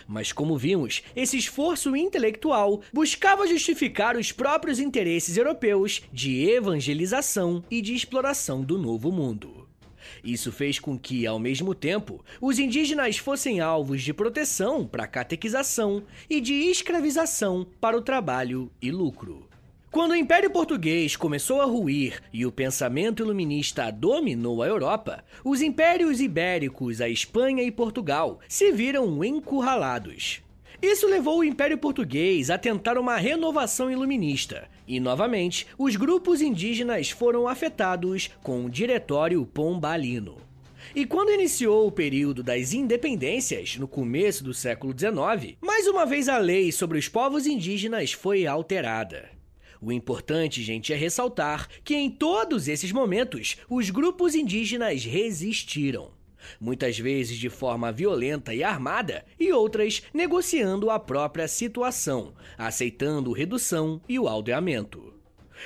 Mas, 0.06 0.32
como 0.32 0.58
vimos, 0.58 1.02
esse 1.14 1.38
esforço 1.38 1.96
intelectual 1.96 2.82
buscava 2.92 3.46
justificar 3.46 4.16
os 4.16 4.32
próprios 4.32 4.78
interesses 4.78 5.36
europeus 5.36 6.02
de 6.12 6.46
evangelização 6.50 7.64
e 7.70 7.80
de 7.80 7.94
exploração 7.94 8.62
do 8.62 8.76
Novo 8.76 9.10
Mundo. 9.10 9.65
Isso 10.26 10.50
fez 10.50 10.80
com 10.80 10.98
que, 10.98 11.24
ao 11.24 11.38
mesmo 11.38 11.72
tempo, 11.72 12.24
os 12.40 12.58
indígenas 12.58 13.16
fossem 13.16 13.60
alvos 13.60 14.02
de 14.02 14.12
proteção 14.12 14.84
para 14.84 15.06
catequização 15.06 16.02
e 16.28 16.40
de 16.40 16.52
escravização 16.52 17.64
para 17.80 17.96
o 17.96 18.02
trabalho 18.02 18.68
e 18.82 18.90
lucro. 18.90 19.48
Quando 19.88 20.10
o 20.10 20.16
Império 20.16 20.50
Português 20.50 21.14
começou 21.14 21.62
a 21.62 21.64
ruir 21.64 22.20
e 22.32 22.44
o 22.44 22.50
pensamento 22.50 23.22
iluminista 23.22 23.88
dominou 23.92 24.64
a 24.64 24.66
Europa, 24.66 25.24
os 25.44 25.62
impérios 25.62 26.20
ibéricos, 26.20 27.00
a 27.00 27.08
Espanha 27.08 27.62
e 27.62 27.70
Portugal, 27.70 28.40
se 28.48 28.72
viram 28.72 29.24
encurralados. 29.24 30.42
Isso 30.80 31.06
levou 31.06 31.38
o 31.38 31.44
Império 31.44 31.78
Português 31.78 32.50
a 32.50 32.58
tentar 32.58 32.98
uma 32.98 33.16
renovação 33.16 33.90
iluminista, 33.90 34.68
e 34.86 35.00
novamente 35.00 35.66
os 35.78 35.96
grupos 35.96 36.40
indígenas 36.42 37.10
foram 37.10 37.48
afetados 37.48 38.30
com 38.42 38.64
o 38.64 38.70
Diretório 38.70 39.44
Pombalino. 39.46 40.36
E 40.94 41.04
quando 41.04 41.32
iniciou 41.32 41.86
o 41.86 41.92
período 41.92 42.42
das 42.42 42.72
independências, 42.72 43.76
no 43.76 43.88
começo 43.88 44.44
do 44.44 44.54
século 44.54 44.94
XIX, 44.96 45.56
mais 45.60 45.86
uma 45.86 46.06
vez 46.06 46.28
a 46.28 46.38
lei 46.38 46.70
sobre 46.70 46.98
os 46.98 47.08
povos 47.08 47.46
indígenas 47.46 48.12
foi 48.12 48.46
alterada. 48.46 49.28
O 49.80 49.92
importante, 49.92 50.62
gente, 50.62 50.92
é 50.92 50.96
ressaltar 50.96 51.68
que 51.84 51.94
em 51.94 52.10
todos 52.10 52.68
esses 52.68 52.92
momentos 52.92 53.56
os 53.68 53.90
grupos 53.90 54.34
indígenas 54.34 55.04
resistiram. 55.04 56.15
Muitas 56.60 56.98
vezes 56.98 57.36
de 57.36 57.48
forma 57.48 57.92
violenta 57.92 58.54
e 58.54 58.62
armada, 58.62 59.24
e 59.38 59.52
outras 59.52 60.02
negociando 60.12 60.90
a 60.90 60.98
própria 60.98 61.48
situação, 61.48 62.34
aceitando 62.56 63.32
redução 63.32 64.00
e 64.08 64.18
o 64.18 64.28
aldeamento. 64.28 65.16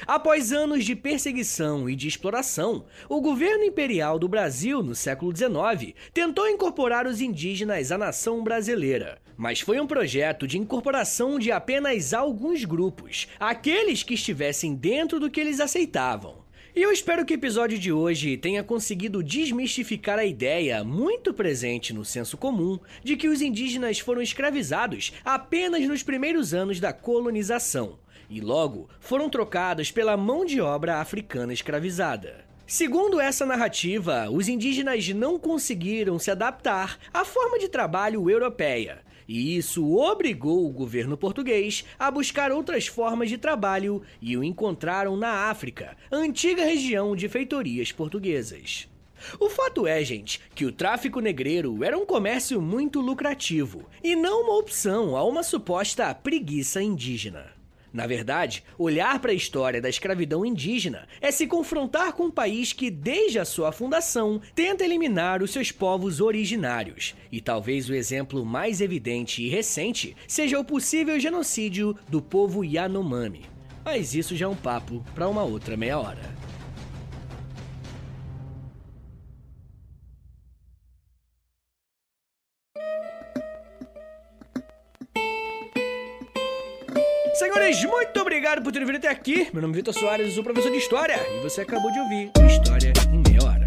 Após 0.07 0.53
anos 0.53 0.85
de 0.85 0.95
perseguição 0.95 1.89
e 1.89 1.97
de 1.97 2.09
exploração, 2.09 2.85
o 3.09 3.21
governo 3.21 3.65
imperial 3.65 4.19
do 4.19 4.29
Brasil 4.29 4.83
no 4.83 4.95
século 4.95 5.35
XIX 5.35 5.95
tentou 6.13 6.49
incorporar 6.49 7.07
os 7.07 7.21
indígenas 7.21 7.93
à 7.93 7.99
nação 7.99 8.43
brasileira, 8.43 9.21
mas 9.37 9.61
foi 9.61 9.81
um 9.81 9.87
projeto 9.87 10.47
de 10.47 10.59
incorporação 10.59 11.39
de 11.39 11.51
apenas 11.51 12.15
alguns 12.15 12.65
grupos, 12.65 13.29
aqueles 13.39 14.03
que 14.03 14.15
estivessem 14.15 14.75
dentro 14.75 15.19
do 15.19 15.31
que 15.31 15.41
eles 15.41 15.61
aceitavam. 15.61 16.45
E 16.75 16.83
eu 16.83 16.93
espero 16.93 17.25
que 17.25 17.35
o 17.35 17.35
episódio 17.35 17.77
de 17.77 17.93
hoje 17.93 18.37
tenha 18.37 18.63
conseguido 18.63 19.25
desmistificar 19.25 20.21
a 20.21 20.25
ideia, 20.25 20.85
muito 20.85 21.35
presente 21.35 21.93
no 21.93 22.05
senso 22.05 22.37
comum, 22.37 22.79
de 23.03 23.17
que 23.17 23.29
os 23.29 23.43
indígenas 23.43 23.99
foram 23.99 24.23
escravizados 24.23 25.13
apenas 25.25 25.85
nos 25.89 26.05
primeiros 26.05 26.55
anos 26.55 26.79
da 26.79 26.93
colonização 26.93 27.99
e 28.31 28.41
logo 28.41 28.89
foram 29.01 29.29
trocados 29.29 29.91
pela 29.91 30.17
mão 30.17 30.45
de 30.45 30.61
obra 30.61 31.01
africana 31.01 31.53
escravizada. 31.53 32.45
Segundo 32.69 33.21
essa 33.21 33.45
narrativa, 33.45 34.31
os 34.31 34.49
indígenas 34.49 35.09
não 35.09 35.41
conseguiram 35.41 36.21
se 36.21 36.31
adaptar 36.31 37.01
à 37.13 37.25
forma 37.25 37.59
de 37.59 37.69
trabalho 37.69 38.31
europeia, 38.31 39.03
e 39.33 39.57
isso 39.57 39.97
obrigou 39.97 40.67
o 40.67 40.73
governo 40.73 41.17
português 41.17 41.85
a 41.97 42.11
buscar 42.11 42.51
outras 42.51 42.89
formas 42.89 43.29
de 43.29 43.39
trabalho 43.39 44.03
e 44.21 44.37
o 44.37 44.43
encontraram 44.43 45.17
na 45.17 45.49
África, 45.49 45.97
antiga 46.11 46.65
região 46.65 47.15
de 47.15 47.29
feitorias 47.29 47.93
portuguesas. 47.93 48.89
O 49.39 49.49
fato 49.49 49.87
é, 49.87 50.03
gente, 50.03 50.41
que 50.53 50.65
o 50.65 50.73
tráfico 50.73 51.21
negreiro 51.21 51.85
era 51.85 51.97
um 51.97 52.05
comércio 52.05 52.61
muito 52.61 53.01
lucrativo 53.01 53.89
e 54.03 54.17
não 54.17 54.43
uma 54.43 54.57
opção 54.59 55.17
a 55.17 55.23
uma 55.23 55.45
suposta 55.45 56.13
preguiça 56.13 56.83
indígena. 56.83 57.60
Na 57.93 58.07
verdade, 58.07 58.63
olhar 58.79 59.19
para 59.19 59.33
a 59.33 59.35
história 59.35 59.81
da 59.81 59.89
escravidão 59.89 60.45
indígena 60.45 61.09
é 61.21 61.31
se 61.31 61.47
confrontar 61.47 62.13
com 62.13 62.25
um 62.25 62.31
país 62.31 62.73
que, 62.73 62.91
desde 62.91 63.39
a 63.39 63.45
sua 63.45 63.73
fundação, 63.73 64.41
tenta 64.55 64.85
eliminar 64.85 65.43
os 65.43 65.51
seus 65.51 65.73
povos 65.73 66.21
originários. 66.21 67.15
E 67.33 67.41
talvez 67.41 67.89
o 67.89 67.95
exemplo 67.95 68.45
mais 68.45 68.81
evidente 68.81 69.43
e 69.43 69.49
recente 69.49 70.17
seja 70.29 70.59
o 70.59 70.65
possível 70.65 71.19
genocídio 71.19 71.97
do 72.09 72.23
povo 72.23 72.65
Yanomami. 72.65 73.43
Mas 73.85 74.15
isso 74.15 74.37
já 74.37 74.47
é 74.47 74.49
um 74.49 74.57
papo 74.57 75.05
para 75.15 75.29
uma 75.29 75.43
outra 75.43 75.77
meia 75.77 75.99
hora. 75.99 76.40
Senhores, 87.53 87.85
muito 87.85 88.21
obrigado 88.21 88.63
por 88.63 88.71
terem 88.71 88.87
vindo 88.87 88.99
até 88.99 89.09
aqui. 89.09 89.49
Meu 89.53 89.61
nome 89.61 89.75
é 89.75 89.77
Vitor 89.79 89.93
Soares, 89.93 90.35
sou 90.35 90.45
professor 90.45 90.71
de 90.71 90.79
História 90.79 91.17
e 91.35 91.43
você 91.43 91.63
acabou 91.63 91.91
de 91.91 91.99
ouvir 91.99 92.31
História 92.47 92.93
em 93.13 93.29
Meia 93.29 93.45
Hora. 93.45 93.67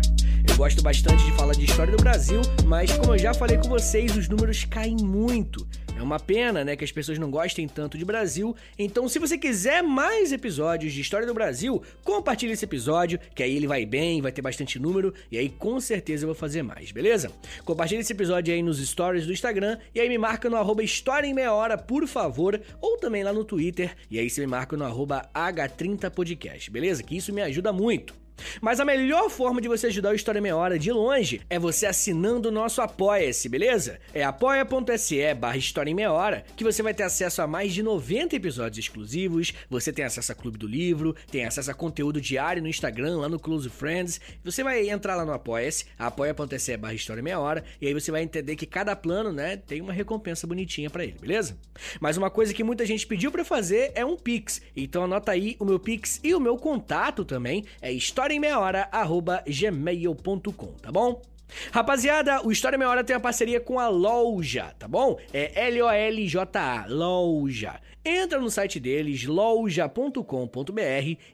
Eu 0.50 0.56
gosto 0.56 0.82
bastante 0.82 1.26
de 1.26 1.34
falar 1.34 1.52
de 1.52 1.66
história 1.66 1.92
do 1.92 2.02
Brasil, 2.02 2.40
mas 2.66 2.94
como 2.94 3.14
eu 3.14 3.20
já 3.20 3.34
falei 3.34 3.58
com 3.58 3.68
vocês, 3.68 4.16
os 4.16 4.30
números 4.30 4.64
caem 4.64 4.96
muito. 4.96 5.68
É 5.96 6.02
uma 6.02 6.20
pena, 6.20 6.64
né, 6.64 6.76
que 6.76 6.84
as 6.84 6.92
pessoas 6.92 7.18
não 7.18 7.32
gostem 7.32 7.68
tanto 7.68 7.98
de 7.98 8.04
Brasil. 8.04 8.56
Então, 8.78 9.08
se 9.08 9.20
você 9.20 9.38
quiser 9.38 9.82
mais 9.82 10.32
episódios 10.32 10.92
de 10.92 11.00
história 11.00 11.26
do 11.26 11.34
Brasil, 11.34 11.82
compartilhe 12.04 12.52
esse 12.52 12.66
episódio, 12.66 13.20
que 13.34 13.44
aí 13.44 13.56
ele 13.56 13.68
vai 13.68 13.86
bem, 13.86 14.22
vai 14.22 14.32
ter 14.32 14.42
bastante 14.42 14.80
número, 14.80 15.14
e 15.32 15.38
aí 15.38 15.50
com 15.50 15.80
certeza 15.80 16.24
eu 16.24 16.28
vou 16.28 16.36
fazer 16.36 16.64
mais, 16.64 16.92
beleza? 16.92 17.32
Compartilhe 17.64 18.02
esse 18.02 18.12
episódio 18.12 18.54
aí 18.54 18.62
nos 18.62 18.86
stories 18.86 19.26
do 19.26 19.32
Instagram, 19.32 19.78
e 19.94 20.00
aí 20.00 20.10
me 20.10 20.18
marca 20.18 20.50
no 20.50 20.58
arroba 20.58 20.84
História 20.84 21.28
em 21.28 21.34
Meia 21.34 21.54
Hora, 21.54 21.78
por 21.78 22.08
favor, 22.08 22.60
ou 22.82 22.98
também 22.98 23.24
lá 23.24 23.32
no 23.32 23.46
Twitter, 23.46 23.96
e 24.10 24.20
aí 24.20 24.30
você 24.30 24.42
me 24.42 24.48
marca 24.48 24.76
no 24.76 24.84
arroba 24.84 25.30
H30podcast, 25.34 26.70
beleza? 26.70 27.04
Que 27.04 27.16
isso 27.16 27.32
me 27.32 27.42
ajuda 27.42 27.72
muito. 27.72 28.23
Mas 28.62 28.80
a 28.80 28.86
melhor 28.86 29.30
forma 29.30 29.62
de 29.62 29.68
você 29.68 29.88
ajudar 29.88 30.12
o 30.12 30.16
História 30.16 30.42
Meia 30.42 30.56
Hora 30.56 30.78
de 30.78 30.92
longe 30.92 31.42
é 31.50 31.60
você 31.60 31.86
assinando 31.86 32.50
o 32.50 32.52
nosso 32.52 32.82
Apoia-se, 32.82 33.48
beleza? 33.50 34.00
É 34.14 34.24
apoia.se 34.24 35.34
barra 35.34 35.58
História 35.58 35.92
em 35.92 35.94
Meia 35.94 36.12
Hora, 36.12 36.44
que 36.56 36.64
você 36.64 36.82
vai 36.82 36.94
ter 36.94 37.04
acesso 37.04 37.42
a 37.42 37.48
mais 37.48 37.74
de 37.74 37.84
90 37.84 38.36
episódios 38.36 38.86
exclusivos, 38.86 39.54
você 39.70 39.92
tem 39.92 40.06
acesso 40.06 40.32
a 40.32 40.36
Clube 40.36 40.58
do 40.58 40.68
Livro, 40.68 41.16
tem 41.32 41.46
acesso 41.46 41.72
a 41.72 41.74
conteúdo 41.74 42.20
diário 42.20 42.62
no 42.62 42.68
Instagram, 42.68 43.18
lá 43.18 43.30
no 43.30 43.40
Close 43.40 43.70
Friends. 43.70 44.20
Você 44.44 44.64
vai 44.64 44.90
entrar 44.90 45.16
lá 45.16 45.26
no 45.26 45.34
Apoia-se, 45.34 45.86
apoia.se 45.98 46.78
barra 46.78 46.94
História 46.94 47.24
Meia 47.24 47.40
Hora, 47.40 47.64
e 47.80 47.88
aí 47.88 47.94
você 47.94 48.12
vai 48.12 48.24
entender 48.24 48.56
que 48.56 48.66
cada 48.66 48.96
plano, 48.96 49.32
né, 49.32 49.58
tem 49.58 49.82
uma 49.82 49.94
recompensa 49.94 50.48
bonitinha 50.48 50.90
para 50.90 51.04
ele, 51.04 51.16
beleza? 51.20 51.58
Mas 52.00 52.18
uma 52.18 52.30
coisa 52.30 52.54
que 52.54 52.64
muita 52.64 52.86
gente 52.86 53.06
pediu 53.08 53.32
para 53.32 53.46
fazer 53.46 53.92
é 53.96 54.06
um 54.06 54.16
Pix, 54.16 54.62
então 54.76 55.04
anota 55.04 55.32
aí 55.32 55.56
o 55.60 55.66
meu 55.66 55.80
Pix 55.80 56.20
e 56.24 56.34
o 56.34 56.40
meu 56.40 56.58
contato 56.58 57.26
também, 57.26 57.66
é 57.82 57.92
história 57.92 58.23
história 58.24 58.36
em 58.36 58.40
meia 58.40 58.58
hora, 58.58 58.88
arroba 58.90 59.44
gmail.com, 59.46 60.68
tá 60.82 60.90
bom? 60.90 61.22
Rapaziada, 61.74 62.42
o 62.46 62.52
História 62.54 62.78
Meia 62.78 62.90
Hora 62.90 63.04
tem 63.04 63.14
uma 63.14 63.22
parceria 63.22 63.60
com 63.60 63.78
a 63.78 63.90
Loja, 63.90 64.74
tá 64.80 64.88
bom? 64.88 65.20
É 65.34 65.68
L-O-L-J-A, 65.68 66.86
Loja. 66.88 67.82
Entra 68.06 68.38
no 68.38 68.52
site 68.52 68.82
deles, 68.82 69.24
loja.com.br, 69.24 70.22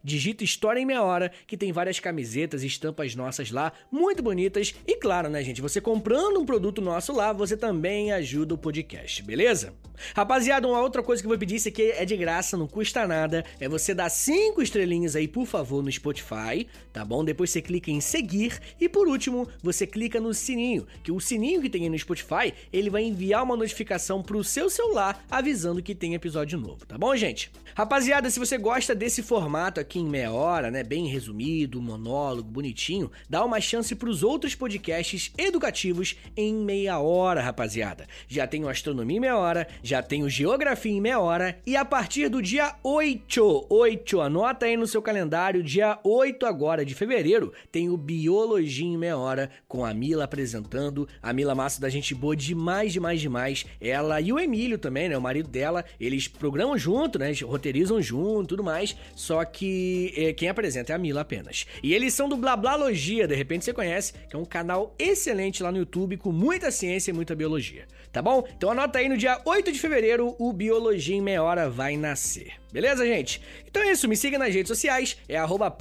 digita 0.03 0.43
História 0.43 0.79
em 0.79 0.85
Meia 0.85 1.01
Hora, 1.01 1.31
que 1.47 1.57
tem 1.57 1.71
várias 1.71 1.99
camisetas 1.99 2.61
e 2.61 2.67
estampas 2.67 3.15
nossas 3.15 3.49
lá, 3.49 3.73
muito 3.91 4.21
bonitas. 4.21 4.75
E 4.85 4.95
claro, 4.95 5.29
né, 5.29 5.43
gente, 5.43 5.61
você 5.61 5.81
comprando 5.81 6.39
um 6.39 6.45
produto 6.45 6.79
nosso 6.79 7.11
lá, 7.11 7.33
você 7.33 7.57
também 7.57 8.11
ajuda 8.11 8.53
o 8.53 8.57
podcast, 8.57 9.23
beleza? 9.23 9.73
Rapaziada, 10.15 10.67
uma 10.67 10.79
outra 10.79 11.01
coisa 11.01 11.23
que 11.23 11.25
eu 11.25 11.29
vou 11.29 11.39
pedir, 11.39 11.55
isso 11.55 11.69
aqui 11.69 11.91
é 11.91 12.05
de 12.05 12.15
graça, 12.15 12.55
não 12.55 12.67
custa 12.67 13.07
nada, 13.07 13.43
é 13.59 13.67
você 13.67 13.93
dar 13.95 14.09
cinco 14.09 14.61
estrelinhas 14.61 15.15
aí, 15.15 15.27
por 15.27 15.47
favor, 15.47 15.83
no 15.83 15.91
Spotify, 15.91 16.67
tá 16.93 17.03
bom? 17.03 17.25
Depois 17.25 17.49
você 17.49 17.63
clica 17.63 17.89
em 17.89 17.99
seguir 17.99 18.59
e 18.79 18.87
por 18.87 19.07
último, 19.07 19.47
você 19.63 19.87
clica 19.87 20.19
no 20.19 20.35
sininho, 20.35 20.85
que 21.03 21.11
o 21.11 21.19
sininho 21.19 21.61
que 21.61 21.69
tem 21.69 21.83
aí 21.83 21.89
no 21.89 21.97
Spotify, 21.97 22.53
ele 22.71 22.91
vai 22.91 23.03
enviar 23.03 23.43
uma 23.43 23.57
notificação 23.57 24.21
pro 24.21 24.43
seu 24.43 24.69
celular 24.69 25.25
avisando 25.31 25.81
que 25.81 25.95
tem 25.95 26.13
episódio 26.13 26.58
novo, 26.59 26.85
tá 26.85 26.97
bom, 26.97 27.15
gente? 27.15 27.51
Rapaziada, 27.75 28.29
se 28.29 28.39
você 28.39 28.57
gosta 28.57 28.93
desse 28.93 29.23
formato 29.23 29.79
aqui 29.79 29.99
em 29.99 30.05
meia 30.05 30.31
hora, 30.31 30.69
né, 30.69 30.83
bem 30.83 31.07
resumido, 31.07 31.81
monólogo, 31.81 32.49
bonitinho, 32.49 33.09
dá 33.29 33.43
uma 33.43 33.61
chance 33.61 33.95
pros 33.95 34.23
outros 34.23 34.53
podcasts 34.55 35.31
educativos 35.37 36.15
em 36.35 36.53
meia 36.53 36.99
hora, 36.99 37.41
rapaziada. 37.41 38.05
Já 38.27 38.45
tem 38.45 38.63
o 38.63 38.69
Astronomia 38.69 39.17
em 39.17 39.21
meia 39.21 39.37
hora, 39.37 39.67
já 39.81 40.03
tem 40.03 40.23
o 40.23 40.29
Geografia 40.29 40.91
em 40.91 41.01
meia 41.01 41.19
hora 41.19 41.57
e 41.65 41.75
a 41.75 41.85
partir 41.85 42.29
do 42.29 42.41
dia 42.41 42.75
8, 42.83 43.67
8, 43.69 44.21
anota 44.21 44.65
aí 44.65 44.75
no 44.75 44.87
seu 44.87 45.01
calendário, 45.01 45.63
dia 45.63 45.99
8 46.03 46.45
agora 46.45 46.83
de 46.83 46.95
fevereiro, 46.95 47.53
tem 47.71 47.89
o 47.89 47.97
Biologia 47.97 48.85
em 48.85 48.97
meia 48.97 49.17
hora 49.17 49.49
com 49.67 49.85
a 49.85 49.93
Mila 49.93 50.25
apresentando, 50.25 51.07
a 51.21 51.31
Mila 51.31 51.55
Massa 51.55 51.79
da 51.79 51.89
gente 51.89 52.13
boa 52.13 52.35
demais, 52.35 52.91
demais, 52.91 53.21
demais. 53.21 53.65
Ela 53.79 54.19
e 54.19 54.33
o 54.33 54.39
Emílio 54.39 54.77
também, 54.77 55.09
né, 55.09 55.17
o 55.17 55.21
marido 55.21 55.49
dela, 55.49 55.85
eles 55.99 56.27
programam 56.49 56.77
junto, 56.77 57.19
né, 57.19 57.31
roteirizam 57.43 58.01
junto, 58.01 58.47
tudo 58.47 58.63
mais, 58.63 58.95
só 59.15 59.45
que 59.45 60.13
é, 60.17 60.33
quem 60.33 60.49
apresenta 60.49 60.91
é 60.91 60.95
a 60.95 60.99
Mila 60.99 61.21
apenas. 61.21 61.67
E 61.83 61.93
eles 61.93 62.13
são 62.13 62.27
do 62.27 62.35
Blablalogia, 62.35 63.27
de 63.27 63.35
repente 63.35 63.65
você 63.65 63.73
conhece, 63.73 64.13
que 64.29 64.35
é 64.35 64.39
um 64.39 64.45
canal 64.45 64.95
excelente 64.97 65.61
lá 65.61 65.71
no 65.71 65.77
YouTube 65.77 66.17
com 66.17 66.31
muita 66.31 66.71
ciência 66.71 67.11
e 67.11 67.13
muita 67.13 67.35
biologia, 67.35 67.85
tá 68.11 68.21
bom? 68.21 68.47
Então 68.55 68.71
anota 68.71 68.99
aí 68.99 69.09
no 69.09 69.17
dia 69.17 69.39
8 69.45 69.71
de 69.71 69.79
fevereiro 69.79 70.35
o 70.39 70.51
Biologia 70.53 71.15
em 71.15 71.21
meia 71.21 71.43
hora 71.43 71.69
vai 71.69 71.97
nascer. 71.97 72.53
Beleza, 72.71 73.05
gente? 73.05 73.41
Então 73.67 73.81
é 73.81 73.91
isso, 73.91 74.07
me 74.07 74.15
siga 74.15 74.37
nas 74.37 74.53
redes 74.53 74.67
sociais, 74.67 75.17
é 75.27 75.37
arroba 75.37 75.75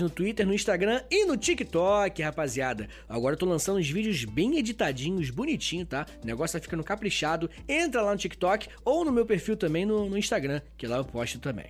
no 0.00 0.10
Twitter, 0.10 0.46
no 0.46 0.54
Instagram 0.54 1.02
e 1.10 1.24
no 1.24 1.36
TikTok, 1.36 2.20
rapaziada. 2.22 2.88
Agora 3.08 3.34
eu 3.34 3.38
tô 3.38 3.46
lançando 3.46 3.78
uns 3.78 3.88
vídeos 3.88 4.24
bem 4.24 4.58
editadinhos, 4.58 5.30
bonitinho, 5.30 5.86
tá? 5.86 6.06
O 6.22 6.26
negócio 6.26 6.58
tá 6.58 6.62
ficando 6.62 6.82
caprichado. 6.82 7.48
Entra 7.68 8.02
lá 8.02 8.10
no 8.10 8.18
TikTok 8.18 8.68
ou 8.84 9.04
no 9.04 9.12
meu 9.12 9.24
perfil 9.24 9.56
também 9.56 9.86
no, 9.86 10.08
no 10.08 10.18
Instagram, 10.18 10.60
que 10.76 10.86
lá 10.86 10.96
eu 10.96 11.04
posto 11.04 11.38
também. 11.38 11.66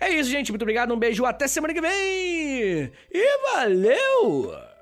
É 0.00 0.10
isso, 0.10 0.30
gente. 0.30 0.52
Muito 0.52 0.62
obrigado, 0.62 0.94
um 0.94 0.98
beijo, 0.98 1.24
até 1.24 1.48
semana 1.48 1.74
que 1.74 1.80
vem! 1.80 2.92
E 3.12 3.38
valeu! 3.52 4.77